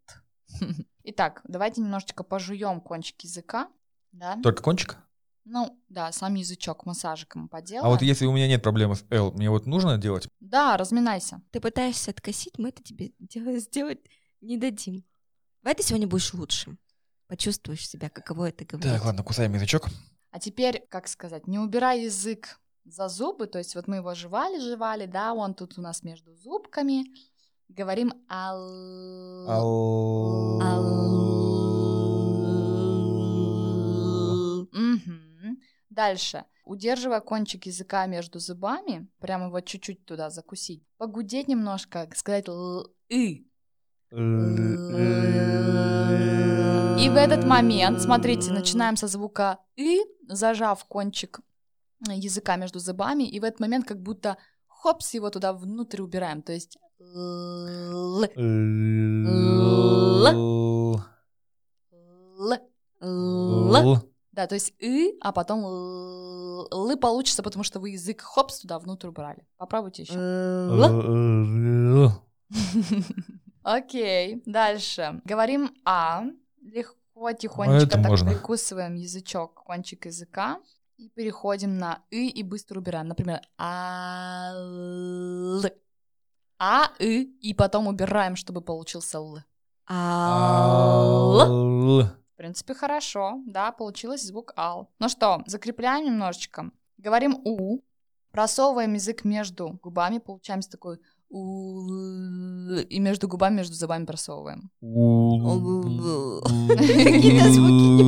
[1.10, 3.70] Итак, давайте немножечко пожуем кончик языка.
[4.12, 4.38] Да?
[4.44, 4.98] Только кончик?
[5.46, 7.86] Ну, да, сам язычок массажиком поделаем.
[7.86, 10.28] А вот если у меня нет проблемы с L, мне вот нужно делать?
[10.42, 11.42] Да, разминайся.
[11.52, 14.00] Ты пытаешься откосить, мы это тебе дел- сделать
[14.42, 15.06] не дадим.
[15.64, 16.78] Давай ты сегодня будешь лучшим.
[17.28, 18.92] Почувствуешь себя, каково это говорить.
[18.92, 19.88] Так, ладно, кусаем язычок.
[20.32, 24.60] А теперь, как сказать, не убирай язык за зубы, то есть вот мы его жевали,
[24.60, 27.06] жевали, да, он тут у нас между зубками.
[27.70, 29.50] Говорим ал.
[29.50, 31.08] Ал.
[34.72, 35.58] Мгм.
[35.90, 36.46] Дальше.
[36.66, 43.48] Удерживая кончик языка между зубами, прямо его чуть-чуть туда закусить, погудеть немножко, сказать л и.
[47.00, 51.42] И в этот момент, смотрите, начинаем со звука «и», зажав кончик
[52.08, 56.54] языка между зубами, и в этот момент как будто хопс его туда внутрь убираем, то
[56.54, 58.26] есть л, Л.
[61.92, 62.60] л,
[63.02, 63.76] л.
[63.76, 64.02] Л.
[64.32, 68.78] Да, то есть «и», а потом л, л получится, потому что вы язык хопс туда
[68.80, 69.48] внутрь убрали.
[69.58, 70.14] Попробуйте еще.
[70.14, 72.12] Л.
[73.64, 75.22] Окей, дальше.
[75.26, 76.24] Говорим «а».
[76.62, 80.60] Легко, тихонечко так прикусываем язычок, кончик языка.
[80.98, 83.08] И переходим на «и» и быстро убираем.
[83.08, 84.56] Например, «ал».
[86.60, 89.40] «А», «и» и потом убираем, чтобы получился «л».
[89.90, 91.38] Ал.
[92.00, 94.90] В принципе, хорошо, да, получилось звук «ал».
[95.00, 96.72] Ну что, закрепляем немножечко.
[96.98, 97.80] Говорим «у»,
[98.32, 101.88] просовываем язык между губами, получаем такой «у»,
[102.90, 104.70] и между губами, между зубами просовываем.
[106.70, 108.04] Какие-то звуки не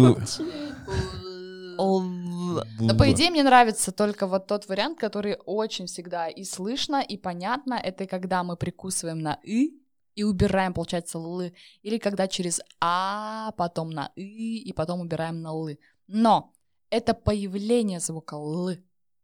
[2.64, 2.92] получились.
[2.92, 7.18] Но по идее мне нравится только вот тот вариант, который очень всегда и слышно, и
[7.18, 7.74] понятно.
[7.74, 9.82] Это когда мы прикусываем на «и»
[10.16, 11.42] и убираем, получается, «л».
[11.82, 15.70] Или когда через «а», потом на «и» и потом убираем на «л».
[16.08, 16.54] Но
[16.90, 18.72] это появление звука «л».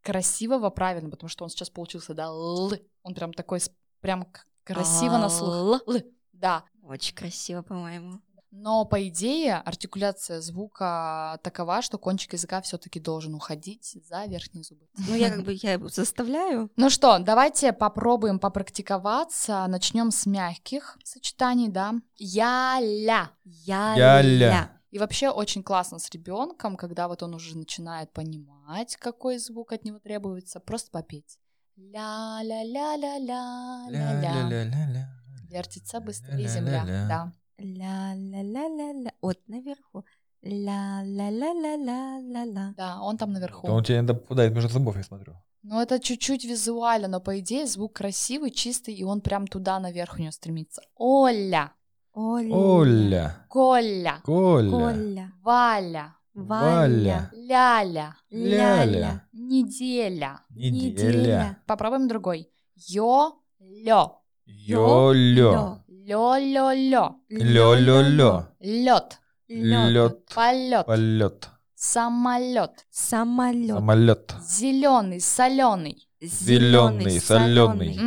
[0.01, 2.73] Красивого, правильно, потому что он сейчас получился, да, «л».
[3.03, 3.59] Он прям такой,
[4.01, 4.27] прям
[4.63, 5.81] красиво на слух.
[5.87, 6.01] «Л».
[6.33, 8.21] Да, Очень красиво, по-моему.
[8.57, 14.87] Но по идее артикуляция звука такова, что кончик языка все-таки должен уходить за верхние зубы.
[15.07, 16.71] Ну, я как бы я его заставляю.
[16.77, 19.65] Ну что, давайте попробуем попрактиковаться.
[19.67, 21.95] Начнем с мягких сочетаний, да.
[22.15, 23.31] Я-ля.
[23.43, 24.71] Я-ля.
[24.91, 29.83] И вообще очень классно с ребенком, когда вот он уже начинает понимать, какой звук от
[29.83, 31.39] него требуется, просто попеть.
[31.75, 33.87] Ля-ля-ля-ля-ля-ля-ля.
[33.89, 35.09] Ля-ля-ля-ля-ля.
[35.49, 36.85] Вертится быстрее земля.
[37.09, 37.33] Да.
[37.57, 39.11] Ля-ля-ля-ля-ля.
[39.21, 40.05] Вот наверху.
[40.41, 42.73] Ля-ля-ля-ля-ля-ля-ля.
[42.77, 43.67] Да, он там наверху.
[43.67, 45.33] Да он тебе иногда попадает между зубов, я смотрю.
[45.63, 50.19] Ну, это чуть-чуть визуально, но по идее звук красивый, чистый, и он прям туда наверх
[50.19, 50.83] у него стремится.
[50.95, 51.71] Оля,
[52.13, 52.55] Оля.
[52.55, 53.35] Оля.
[53.49, 54.69] Коля, Коля.
[54.69, 55.31] Коля.
[55.41, 57.31] Валя, Валя.
[57.33, 59.23] ляля, Ляля.
[59.33, 60.41] неделя.
[60.49, 61.57] Неделя.
[61.65, 62.51] Попробуем другой.
[62.75, 65.79] Ё-лё, Йо-лё.
[66.05, 68.47] Лё-лё-лё, Лё-лё-лё.
[68.59, 70.25] лед, Лёд.
[70.35, 71.49] полет, Полет.
[71.75, 73.77] самолет, Самолет.
[73.77, 74.35] Самолет.
[74.57, 77.97] зеленый, соленый, Зелёный, солёный.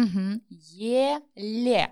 [0.49, 1.89] еле.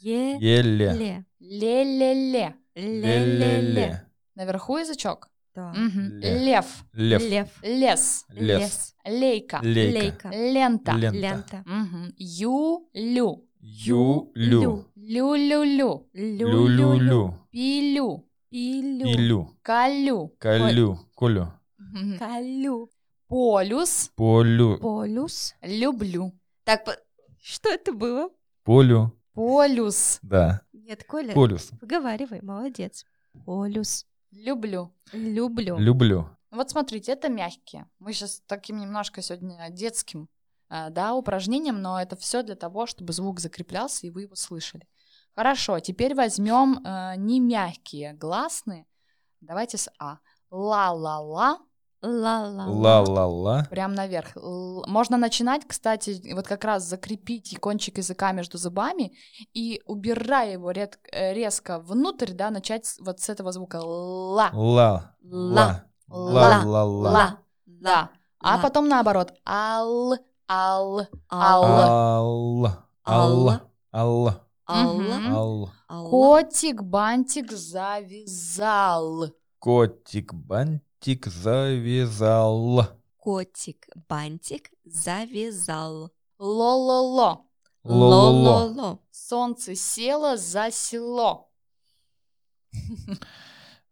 [0.00, 0.92] Еле.
[1.00, 1.24] Ле.
[1.40, 2.54] ле-ле-ле.
[2.74, 4.06] Ле-ле-ле.
[4.34, 5.28] Наверху язычок.
[5.54, 5.74] Да.
[5.76, 7.22] Лев, Лев.
[7.22, 7.50] Лев.
[7.62, 8.94] лес, Лес.
[9.04, 9.98] лейка, Лейка.
[9.98, 10.28] Лейка.
[10.30, 11.18] лента, Лента.
[11.18, 11.64] Лента.
[12.16, 14.86] Ю-лю, Ю-лю.
[14.96, 17.34] лю-лю-лю, Лю-лю-лю.
[17.52, 19.06] пилю, Пилю.
[19.06, 19.56] Илю.
[19.62, 20.98] калю, Калю.
[21.16, 21.52] Колю.
[22.18, 22.90] Калю.
[23.28, 24.78] полюс, Полю.
[24.78, 25.54] Полюс.
[25.62, 26.32] люблю,
[26.64, 26.98] Так,
[27.40, 28.30] что это было?
[28.64, 29.12] Полю.
[29.32, 30.62] полюс, Да.
[30.72, 31.70] Нет, Коля, Полюс.
[31.80, 33.06] выговаривай, молодец.
[33.46, 34.06] Полюс.
[34.32, 34.92] люблю.
[35.12, 35.78] Люблю.
[35.78, 36.28] Люблю.
[36.50, 37.86] Вот смотрите, это мягкие.
[38.00, 40.28] Мы сейчас таким немножко сегодня детским,
[40.90, 44.86] да, упражнением, но это все для того, чтобы звук закреплялся и вы его слышали.
[45.34, 48.86] Хорошо, теперь возьмем э, не мягкие гласные.
[49.40, 50.18] Давайте с А.
[50.50, 51.58] Ла-ла-ла,
[52.04, 52.66] Ла-ла-ла.
[52.66, 53.64] Ла-ла-ла.
[53.70, 54.36] Прям наверх.
[54.36, 59.12] Л- Можно начинать, кстати, вот как раз закрепить кончик языка между зубами
[59.54, 64.50] и, убирая его ред- э, резко внутрь, да, начать вот с этого звука ла.
[64.52, 65.14] Ла.
[65.22, 65.84] Ла.
[66.08, 66.62] Ла.
[66.64, 67.10] Ла-ла-ла.
[67.10, 67.38] Ла.
[67.66, 68.10] Да.
[68.40, 68.62] А Ла.
[68.62, 69.32] потом наоборот.
[69.46, 70.14] Ал,
[70.48, 71.84] ал, Алла.
[71.84, 72.88] Алла.
[73.04, 73.70] Алла.
[73.92, 74.46] Алла.
[74.66, 74.94] Алла.
[74.94, 75.34] Мгм.
[75.34, 75.72] Алла.
[75.88, 76.10] Алла.
[76.10, 79.30] Котик бантик завязал.
[79.58, 82.86] Котик бантик завязал.
[83.16, 86.10] Котик бантик завязал.
[86.38, 87.46] Ло-ло-ло.
[87.84, 88.98] Ло-ло-ло.
[89.10, 91.50] Солнце село за село.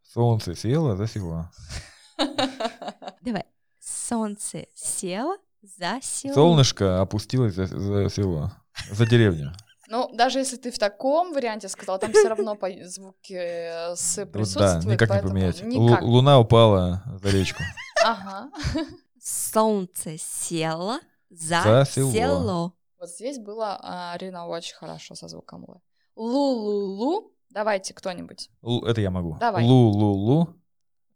[0.02, 1.50] Солнце село за село.
[3.22, 3.44] Давай.
[3.78, 6.34] Солнце село за село.
[6.34, 8.52] Солнышко опустилось за, за село.
[8.90, 9.52] За деревню.
[9.88, 14.16] Ну, даже если ты в таком варианте сказал, там все равно по- звуки э, с
[14.16, 14.84] да, присутствуют.
[14.84, 15.62] никак не поменять.
[15.62, 16.02] Никак.
[16.02, 17.62] Луна упала за речку.
[18.04, 18.50] Ага.
[19.20, 22.12] Солнце село за, За село.
[22.12, 22.72] село.
[22.98, 25.82] Вот здесь было а, Арина очень хорошо со звуком Л.
[26.16, 27.32] Лу-лу-лу.
[27.50, 28.48] Давайте кто-нибудь.
[28.86, 29.36] Это я могу.
[29.40, 29.64] Давай.
[29.64, 30.54] Лу-лу-лу.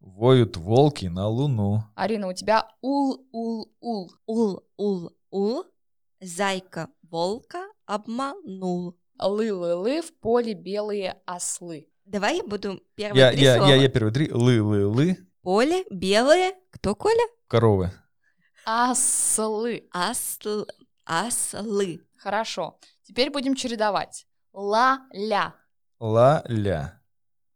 [0.05, 1.83] Воют волки на луну.
[1.95, 4.13] Арина, у тебя ул-ул-ул.
[4.27, 5.65] Ул-ул-ул.
[6.21, 8.99] Зайка волка обманул.
[9.19, 11.89] Лы-лы-лы, в поле белые ослы.
[12.05, 13.71] Давай я буду первые Я, три я, слова.
[13.71, 14.31] я, я первые три.
[14.31, 15.17] Лы-лы-лы.
[15.41, 16.55] Поле, белое.
[16.71, 17.25] Кто, Коля?
[17.49, 17.91] Коровы.
[18.67, 19.89] Ослы.
[19.91, 20.65] Асл...
[21.07, 22.01] Аслы.
[22.19, 22.79] Хорошо.
[23.05, 24.27] Теперь будем чередовать.
[24.53, 25.55] Ла-ля.
[25.99, 27.01] Ла-ля.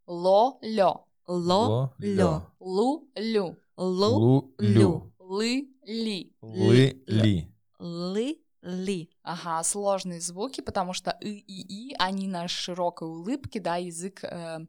[0.06, 1.04] Ло-лё.
[1.28, 2.42] Ло-лё.
[2.58, 3.56] Лу-лю.
[3.76, 5.12] Лу-лю.
[5.18, 6.32] Лы-ли.
[6.40, 7.54] Лы-ли.
[7.78, 9.10] Лы-ли.
[9.22, 14.66] Ага, сложные звуки, потому что и и и, они на широкой улыбке, да, язык э,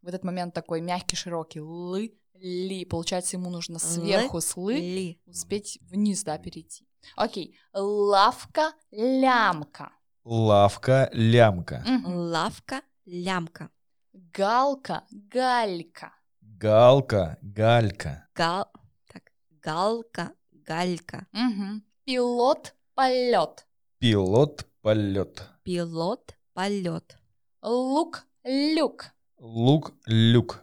[0.00, 1.60] в этот момент такой мягкий, широкий.
[1.60, 2.84] Лы, ли.
[2.84, 5.20] Получается, ему нужно сверху с лы Ли.
[5.26, 6.86] успеть вниз, да, перейти.
[7.16, 7.56] Окей.
[7.72, 9.90] Лавка, лямка.
[10.24, 11.84] Лавка, лямка.
[12.04, 13.70] Лавка, лямка.
[14.16, 16.12] Галка, галька.
[16.40, 18.26] Галка, галька.
[18.34, 18.66] Гал...
[19.12, 19.24] Так.
[19.62, 21.26] Галка, галька.
[21.32, 21.84] Мгм.
[22.04, 23.66] Пилот, полет.
[23.98, 25.42] Пилот, полет.
[25.64, 27.18] Пилот, полет.
[27.60, 29.12] Лук, люк.
[29.36, 30.62] Лук, люк.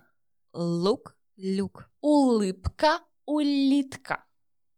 [0.54, 1.90] Лук, люк.
[2.02, 4.26] Улыбка, улитка.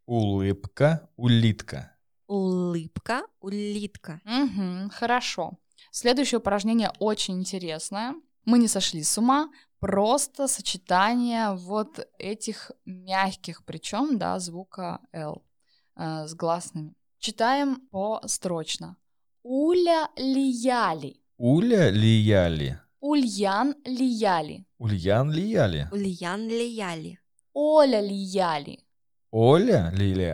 [0.06, 1.96] Улыбка, улитка.
[2.28, 4.20] Улыбка, улитка.
[4.26, 5.60] Мгм, хорошо.
[5.92, 8.16] Следующее упражнение очень интересное.
[8.45, 15.43] Мы не сошли с ума, просто сочетание вот этих мягких, причем, да, звука L
[15.95, 16.93] э, с гласными.
[17.19, 18.97] Читаем построчно.
[19.43, 22.79] Уля лияли, Уля лияли.
[22.99, 25.89] ульян лияли, Ульян лияли.
[25.91, 27.19] Ульян лияли.
[27.53, 28.79] Оля лияли.
[29.31, 29.91] Оля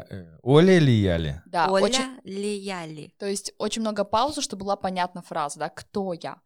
[0.10, 1.42] э, Оля лияли.
[1.46, 3.14] Да, Оля очень- лияли.
[3.18, 6.42] то есть очень много паузы, чтобы была понятна фраза, да, кто я.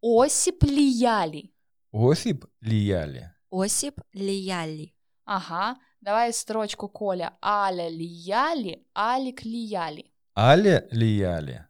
[0.00, 1.50] Осип лияли.
[1.92, 3.32] Осип лияли.
[3.50, 4.94] Осип лияли.
[5.24, 7.36] Ага, давай строчку Коля.
[7.42, 10.12] Аля лияли, Алик лияли.
[10.36, 11.66] Аля лияли.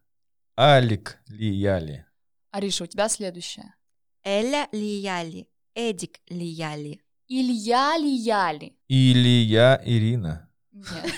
[0.59, 2.05] Алик лияли.
[2.51, 3.75] Ариша, у тебя следующее.
[4.23, 5.49] Эля лияли.
[5.75, 7.01] Эдик лияли.
[7.29, 8.77] Илья лияли.
[8.89, 10.51] Илья Ирина.
[10.73, 11.15] Нет.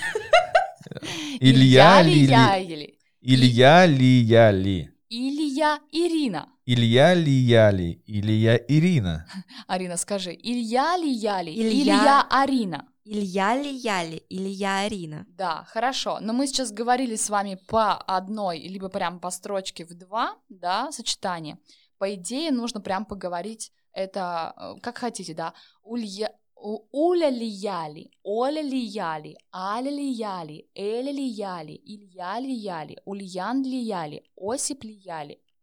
[1.41, 2.97] Илья лияли.
[3.21, 4.93] Илья лияли.
[5.09, 6.47] Илья Ирина.
[6.73, 8.01] Илья лияли.
[8.07, 9.25] Илья Ирина.
[9.67, 10.31] Арина, скажи.
[10.31, 11.51] Илья лияли.
[11.51, 12.87] Илья- Илья Арина.
[13.03, 14.23] Илья лияли.
[14.29, 15.25] Илья Арина.
[15.27, 16.19] Да, хорошо.
[16.21, 20.91] Но мы сейчас говорили с вами по одной, либо прям по строчке в два, да,
[20.93, 21.57] сочетание.
[21.97, 25.53] По идее, нужно прям поговорить это, э, как хотите, да.
[25.83, 26.31] Улья...
[26.55, 34.83] У- Уля лияли, Оля лияли, Аля лияли, Эля лияли, Илья лияли, Ульян лияли, Осип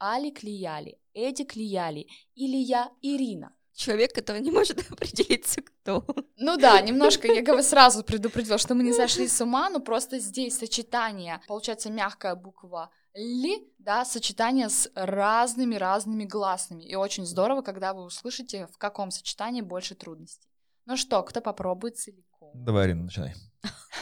[0.01, 3.53] лияли, Алик лияли, Эдик лияли, Илья Ирина.
[3.75, 6.05] Человек, который не может определиться, кто.
[6.07, 6.27] он.
[6.37, 10.19] Ну да, немножко, я говорю, сразу предупредила, что мы не сошли с ума, но просто
[10.19, 16.85] здесь сочетание, получается мягкая буква ли, да, сочетание с разными-разными гласными.
[16.85, 20.49] И очень здорово, когда вы услышите, в каком сочетании больше трудностей.
[20.87, 22.53] Ну что, кто попробует целиком?
[22.55, 23.35] Давай, Ирина, начинай.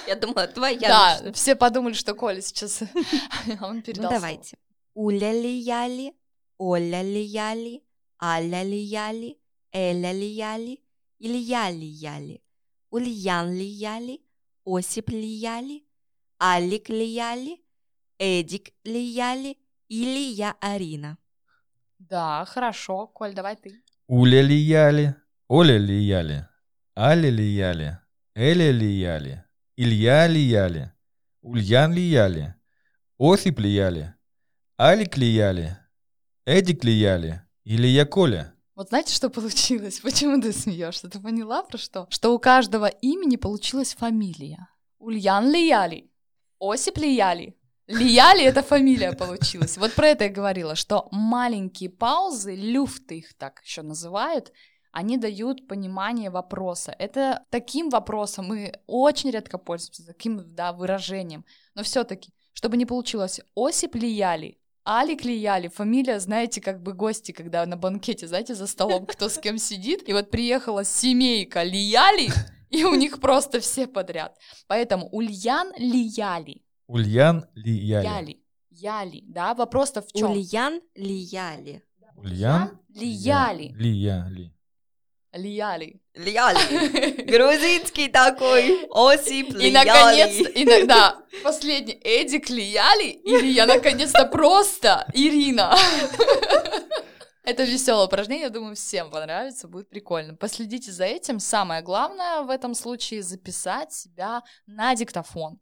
[0.07, 0.89] Я думала, твоя.
[1.23, 2.81] да, все подумали, что Коля сейчас,
[3.61, 4.57] он Ну передал давайте.
[4.97, 6.15] Уля лияли.
[6.57, 7.83] Оля лияли.
[8.19, 9.39] Аля лияли.
[9.71, 10.81] Эля лияли.
[11.19, 12.41] Илья лияли.
[12.91, 14.23] Ульян лияли.
[14.65, 15.85] Осип лияли.
[16.41, 17.61] Алик лияли.
[18.19, 19.59] Эдик лияли.
[19.91, 21.19] Илья Арина.
[21.99, 23.75] Да, хорошо, Коль, давай ты.
[24.07, 25.15] Уля лияли.
[25.47, 26.49] Оля лияли.
[26.97, 27.99] Аля лияли.
[28.35, 28.73] Эля
[34.79, 35.79] лияли, Илья лияли, Ульян лияли, Осип лияли, Алик лияли,
[36.45, 38.55] Эдик лияли, Илья Коля.
[38.75, 40.01] Вот знаете, что получилось?
[40.03, 41.09] Почему ты смеешься?
[41.09, 42.07] Ты поняла про что?
[42.11, 44.69] Что у каждого имени получилась фамилия.
[44.99, 46.11] Ульян Лияли,
[46.61, 47.57] Осип Лияли.
[47.87, 49.79] Лияли— это фамилия получилась.
[49.79, 54.53] Вот про это я говорила, что маленькие паузы, люфты их так еще называют,
[54.93, 56.95] они дают понимание вопроса.
[56.99, 61.45] Это таким вопросом мы очень редко пользуемся, таким да, выражением.
[61.75, 64.59] Но все-таки, чтобы не получилось Осип Лияли,
[64.89, 69.37] Алик Лияли, фамилия, знаете, как бы гости, когда на банкете, знаете, за столом кто с
[69.39, 72.31] кем сидит, и вот приехала семейка Лияли,
[72.71, 74.39] и у них просто все подряд.
[74.69, 76.63] Поэтому Ульян Лияли.
[76.87, 78.07] Ульян Лияли.
[78.07, 78.43] Яли.
[78.71, 79.55] Яли, да?
[79.55, 80.31] Вопрос-то в чем?
[80.31, 81.83] Ульян Лияли.
[82.17, 83.75] Ульян Лияли.
[83.77, 84.56] Лияли.
[85.37, 86.01] Лияли.
[86.15, 87.23] Лияли.
[87.31, 88.87] Грузинский такой.
[88.91, 95.77] Осип И наконец-то, иногда последний Эдик Лияли, или я наконец-то просто Ирина.
[97.45, 100.35] Это веселое упражнение, я думаю, всем понравится, будет прикольно.
[100.35, 101.39] Последите за этим.
[101.39, 105.61] Самое главное в этом случае записать себя на диктофон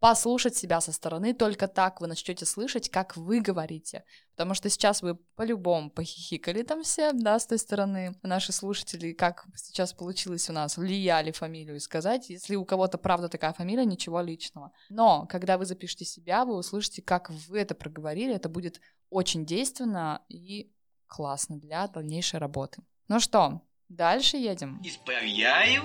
[0.00, 4.04] послушать себя со стороны, только так вы начнете слышать, как вы говорите.
[4.36, 8.14] Потому что сейчас вы по-любому похихикали там все, да, с той стороны.
[8.22, 12.30] Наши слушатели, как сейчас получилось у нас, влияли фамилию сказать.
[12.30, 14.72] Если у кого-то правда такая фамилия, ничего личного.
[14.88, 18.34] Но когда вы запишете себя, вы услышите, как вы это проговорили.
[18.34, 18.80] Это будет
[19.10, 20.72] очень действенно и
[21.06, 22.82] классно для дальнейшей работы.
[23.08, 24.80] Ну что, дальше едем.
[24.84, 25.82] Исправляю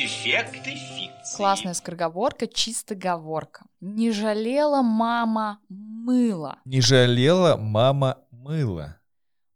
[0.00, 1.36] эффекты фикции.
[1.36, 3.66] Классная скороговорка, чистоговорка.
[3.80, 6.58] Не жалела мама мыла.
[6.64, 8.98] Не жалела мама мыла.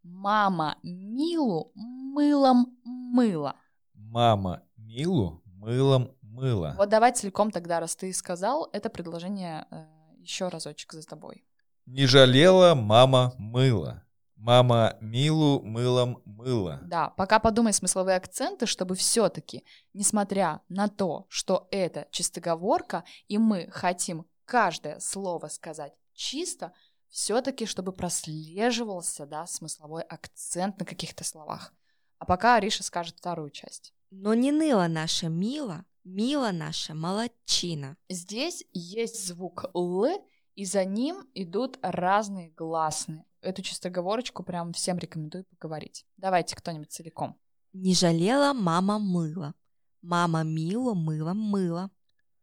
[0.02, 3.56] Мама Милу мылом мыла.
[3.94, 6.74] Мама Милу мылом мыла.
[6.76, 9.84] Вот давай целиком тогда, раз ты сказал, это предложение э,
[10.18, 11.44] еще разочек за тобой.
[11.86, 14.05] Не жалела мама мыла.
[14.36, 16.80] Мама Милу мылом мыла.
[16.84, 19.64] Да, пока подумай смысловые акценты, чтобы все-таки,
[19.94, 26.72] несмотря на то, что это чистоговорка, и мы хотим каждое слово сказать чисто,
[27.08, 31.72] все-таки, чтобы прослеживался, да, смысловой акцент на каких-то словах.
[32.18, 33.94] А пока Ариша скажет вторую часть.
[34.10, 37.96] Но не ныла наша мила, мила наша молодчина.
[38.08, 40.06] Здесь есть звук «л»,
[40.54, 46.04] и за ним идут разные гласные эту чистоговорочку прям всем рекомендую поговорить.
[46.16, 47.38] Давайте кто-нибудь целиком.
[47.72, 49.54] Не жалела мама мыла.
[50.02, 51.90] Мама мила мыла мыла.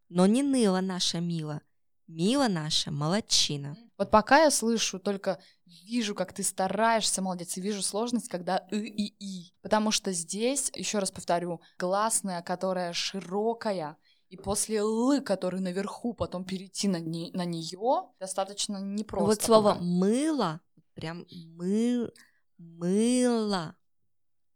[0.10, 1.62] Но не ныла наша мила.
[2.08, 3.78] Мила наша молодчина.
[3.98, 8.78] Вот пока я слышу, только вижу, как ты стараешься, молодец, и вижу сложность, когда и
[8.78, 9.54] и и.
[9.62, 13.98] Потому что здесь, еще раз повторю, гласная, которая широкая,
[14.30, 19.26] и после лы, который наверху, потом перейти на, не, на нее, достаточно непросто.
[19.26, 20.60] Вот слово мыло
[20.94, 21.26] Прям
[21.56, 22.12] мы,
[22.58, 23.76] мыло.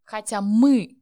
[0.03, 0.97] Хотя мы,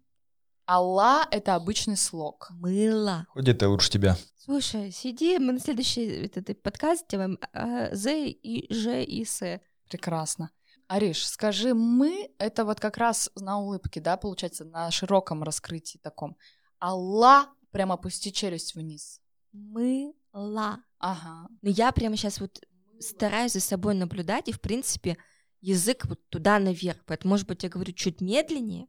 [0.67, 2.49] Алла— это обычный слог.
[2.51, 3.27] Мыло.
[3.29, 4.17] Хоть это лучше тебя.
[4.37, 9.61] Слушай, сиди, мы на следующий этот подкаст делаем а, З и Ж и С.
[9.89, 10.51] Прекрасно.
[10.87, 16.35] Ариш, скажи, мы— это вот как раз на улыбке, да, получается, на широком раскрытии таком.
[16.79, 19.21] Алла— прям опусти челюсть вниз.
[19.51, 20.83] Мыла.
[20.99, 21.47] Ага.
[21.61, 22.59] Но я прямо сейчас вот
[22.99, 25.17] стараюсь за собой наблюдать, и, в принципе,
[25.61, 27.03] язык вот туда наверх.
[27.05, 28.87] Поэтому, может быть, я говорю чуть медленнее,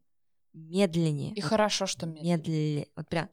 [0.52, 1.32] медленнее.
[1.34, 2.36] И вот хорошо, что медленнее.
[2.36, 2.88] Медленнее.
[2.96, 3.28] Вот прям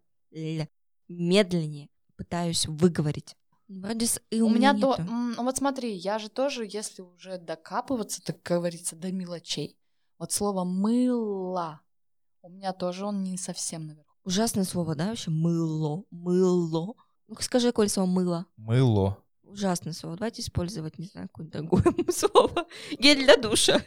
[1.08, 3.36] медленнее пытаюсь выговорить.
[3.68, 4.98] Вроде с и у, у меня то,
[5.38, 9.80] вот смотри, я же тоже, если уже докапываться, так говорится, до мелочей.
[10.20, 11.82] Вот слово мыло,
[12.42, 14.14] у меня тоже он не совсем наверху.
[14.26, 16.94] Ужасное слово, да, вообще мыло, мыло.
[17.28, 18.46] Ну-ка скажи, какое слово мыло?
[18.58, 19.23] Мыло.
[19.54, 20.16] Ужасное слово.
[20.18, 22.66] Давайте использовать, не знаю, какое-то другое слово.
[22.98, 23.82] Гель для душа.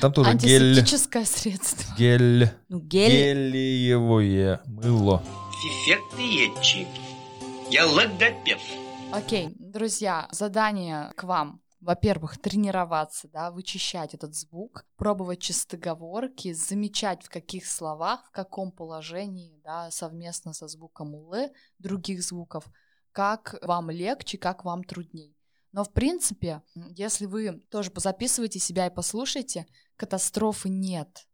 [0.00, 0.86] Там тоже гель.
[0.86, 1.94] Средство.
[1.98, 2.48] Гель.
[2.68, 3.10] Ну, гель.
[3.10, 5.20] Гелиевое мыло.
[5.64, 6.86] Эффектиетчик.
[7.70, 8.60] Я логопед.
[9.10, 11.60] Окей, друзья, задание к вам.
[11.80, 19.60] Во-первых, тренироваться, да, вычищать этот звук, пробовать чистоговорки, замечать в каких словах, в каком положении,
[19.64, 21.50] да, совместно со звуком «л»
[21.80, 22.64] других звуков–
[23.12, 25.36] как вам легче, как вам трудней.
[25.72, 31.26] Но в принципе, если вы тоже позаписываете себя и послушаете, катастрофы нет.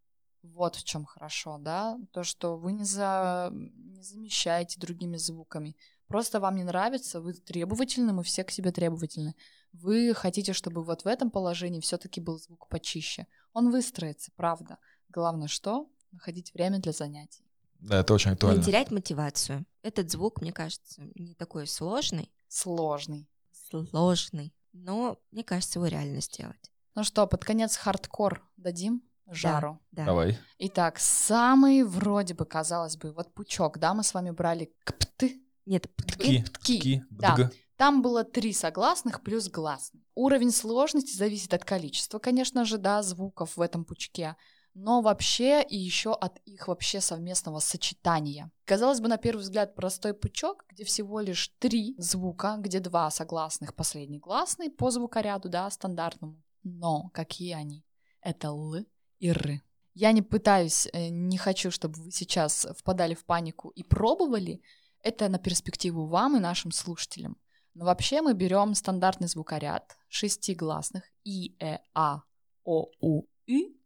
[0.42, 3.50] Вот в чем хорошо, да, то, что вы не, за...
[3.52, 5.76] не замещаете другими звуками.
[6.06, 9.34] Просто вам не нравится, вы требовательны, мы все к себе требовательны.
[9.72, 13.26] Вы хотите, чтобы вот в этом положении все-таки был звук почище.
[13.52, 14.78] Он выстроится, правда.
[15.10, 15.90] Главное что?
[16.12, 17.47] Находить время для занятий.
[17.78, 18.62] Да, это очень Не актуально.
[18.62, 19.64] терять мотивацию.
[19.82, 23.28] Этот звук, мне кажется, не такой сложный, Сложный.
[23.70, 26.70] сложный, но мне кажется, его реально сделать.
[26.94, 29.78] Ну что, под конец хардкор дадим жару.
[29.92, 30.04] Да.
[30.06, 30.38] Давай.
[30.58, 35.86] Итак, самый вроде бы, казалось бы, вот пучок, да, мы с вами брали кпты, Нет,
[36.18, 36.80] Ки, птки.
[36.80, 37.34] ки, Да.
[37.36, 37.52] бдг.
[37.76, 40.02] Там было три согласных плюс гласный.
[40.16, 44.34] Уровень сложности зависит от количества, конечно же, да, звуков в этом пучке,
[44.80, 48.52] но вообще и еще от их вообще совместного сочетания.
[48.64, 53.74] Казалось бы, на первый взгляд, простой пучок, где всего лишь три звука, где два согласных,
[53.74, 56.40] последний гласный по звукоряду, да, стандартному.
[56.62, 57.84] Но какие они?
[58.20, 58.76] Это Л
[59.18, 59.62] и Р.
[59.94, 64.62] Я не пытаюсь, э, не хочу, чтобы вы сейчас впадали в панику и пробовали.
[65.02, 67.36] Это на перспективу вам и нашим слушателям.
[67.74, 72.22] Но вообще мы берем стандартный звукоряд шестигласных И, Э, А,
[72.64, 73.77] О, У, И,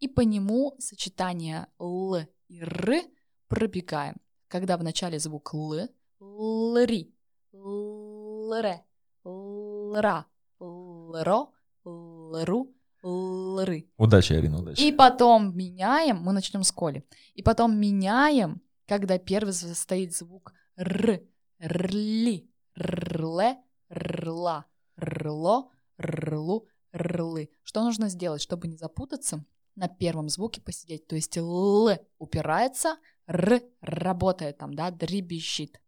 [0.00, 2.16] и по нему сочетание Л
[2.48, 3.02] и Р
[3.48, 4.16] пробегаем.
[4.48, 5.88] Когда в начале звук Л,
[6.20, 7.14] Лри,
[7.52, 8.84] Лре,
[9.24, 10.26] Лра,
[10.58, 11.52] Лро,
[11.84, 13.88] Лру, Лры.
[13.96, 14.80] Удачи, Арина, удачи.
[14.80, 17.04] И потом меняем, мы начнем с Коли.
[17.34, 21.20] И потом меняем, когда первый стоит звук Р,
[21.58, 27.50] Рли, Рле, Рла, Рло, Рлу, Рлы.
[27.62, 29.44] Что нужно сделать, чтобы не запутаться?
[29.78, 31.06] На первом звуке посидеть.
[31.06, 32.96] То есть Л упирается,
[33.28, 35.80] Р работает там, да, дребезжит.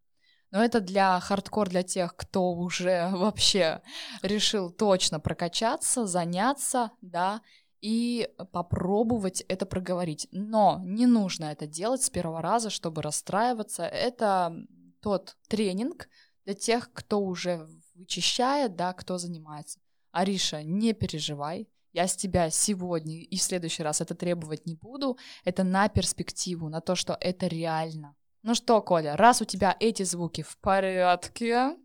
[0.49, 3.81] Но это для хардкор, для тех, кто уже вообще
[4.21, 7.41] решил точно прокачаться, заняться, да,
[7.81, 10.29] и попробовать это проговорить.
[10.31, 13.83] Но не нужно это делать с первого раза, чтобы расстраиваться.
[13.83, 14.55] Это
[15.01, 16.07] тот тренинг
[16.45, 19.81] для тех, кто уже вычищает, да, кто занимается.
[20.13, 25.17] Ариша, не переживай, я с тебя сегодня и в следующий раз это требовать не буду.
[25.43, 28.15] Это на перспективу, на то, что это реально.
[28.43, 31.77] Ну что, Коля, раз у тебя эти звуки в порядке,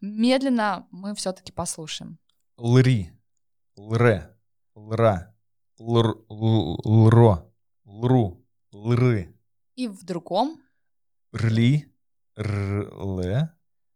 [0.00, 2.18] медленно мы все-таки послушаем.
[2.56, 3.12] Лри,
[3.76, 4.36] лре,
[4.74, 5.34] лра,
[5.78, 7.52] лр, лро,
[7.84, 9.34] лру, лры,
[9.76, 10.60] И в другом?
[11.32, 11.92] Рли,
[12.36, 13.50] рле,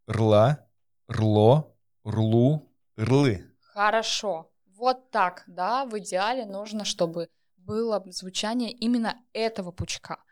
[0.07, 0.67] рла,
[1.09, 3.45] рло, рлу, рлы.
[3.61, 4.51] Хорошо.
[4.79, 10.23] Вот так, да, в идеале нужно, чтобы было звучание именно этого пучка,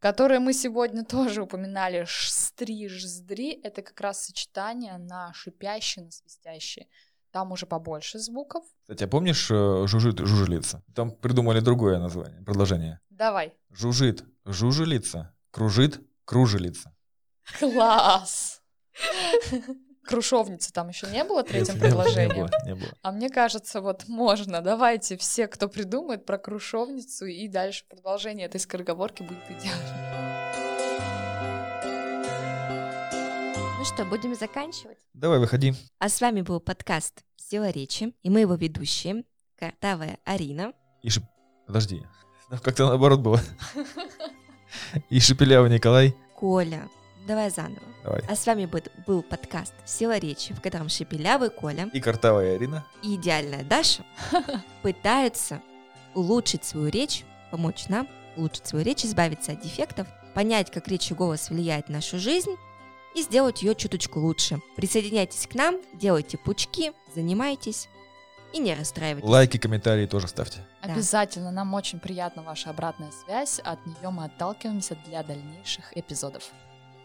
[0.00, 2.04] которое мы сегодня тоже упоминали.
[2.04, 6.88] Шстри, жздри, это как раз сочетание на шипящие, на свистящие.
[7.30, 8.64] Там уже побольше звуков.
[8.80, 10.82] Кстати, а помнишь э, жужжит, жужелица?
[10.96, 12.98] Там придумали другое название, продолжение.
[13.08, 13.54] Давай.
[13.70, 16.92] Жужжит, жужелица, кружит, кружелица.
[17.60, 18.62] Класс!
[20.04, 22.30] Крушовницы там еще не было третьим Нет, предложением.
[22.30, 22.88] Не было, не было.
[23.02, 24.60] А мне кажется, вот можно.
[24.60, 30.12] Давайте все, кто придумает про крушовницу, и дальше продолжение этой скороговорки будет идеально.
[33.78, 34.98] Ну что, будем заканчивать?
[35.12, 35.74] Давай, выходи.
[35.98, 39.24] А с вами был подкаст «Сила речи», и мы его ведущие,
[39.56, 40.72] Картавая Арина.
[41.02, 41.24] И шип...
[41.66, 42.02] Подожди.
[42.62, 43.40] Как-то наоборот было.
[45.10, 46.14] И Шепелявый Николай.
[46.36, 46.88] Коля.
[47.26, 47.82] Давай заново.
[48.02, 48.20] Давай.
[48.28, 48.68] А с вами
[49.06, 52.84] был, подкаст «Сила речи», в котором Шепелявый Коля И Картавая Ирина.
[53.02, 54.04] и идеальная Даша
[54.82, 55.62] пытаются
[56.14, 61.14] улучшить свою речь, помочь нам улучшить свою речь, избавиться от дефектов, понять, как речь и
[61.14, 62.56] голос влияет на нашу жизнь
[63.14, 64.58] и сделать ее чуточку лучше.
[64.74, 67.88] Присоединяйтесь к нам, делайте пучки, занимайтесь
[68.52, 69.28] и не расстраивайтесь.
[69.28, 70.66] Лайки, комментарии тоже ставьте.
[70.82, 70.92] Да.
[70.94, 76.50] Обязательно, нам очень приятна ваша обратная связь, от нее мы отталкиваемся для дальнейших эпизодов.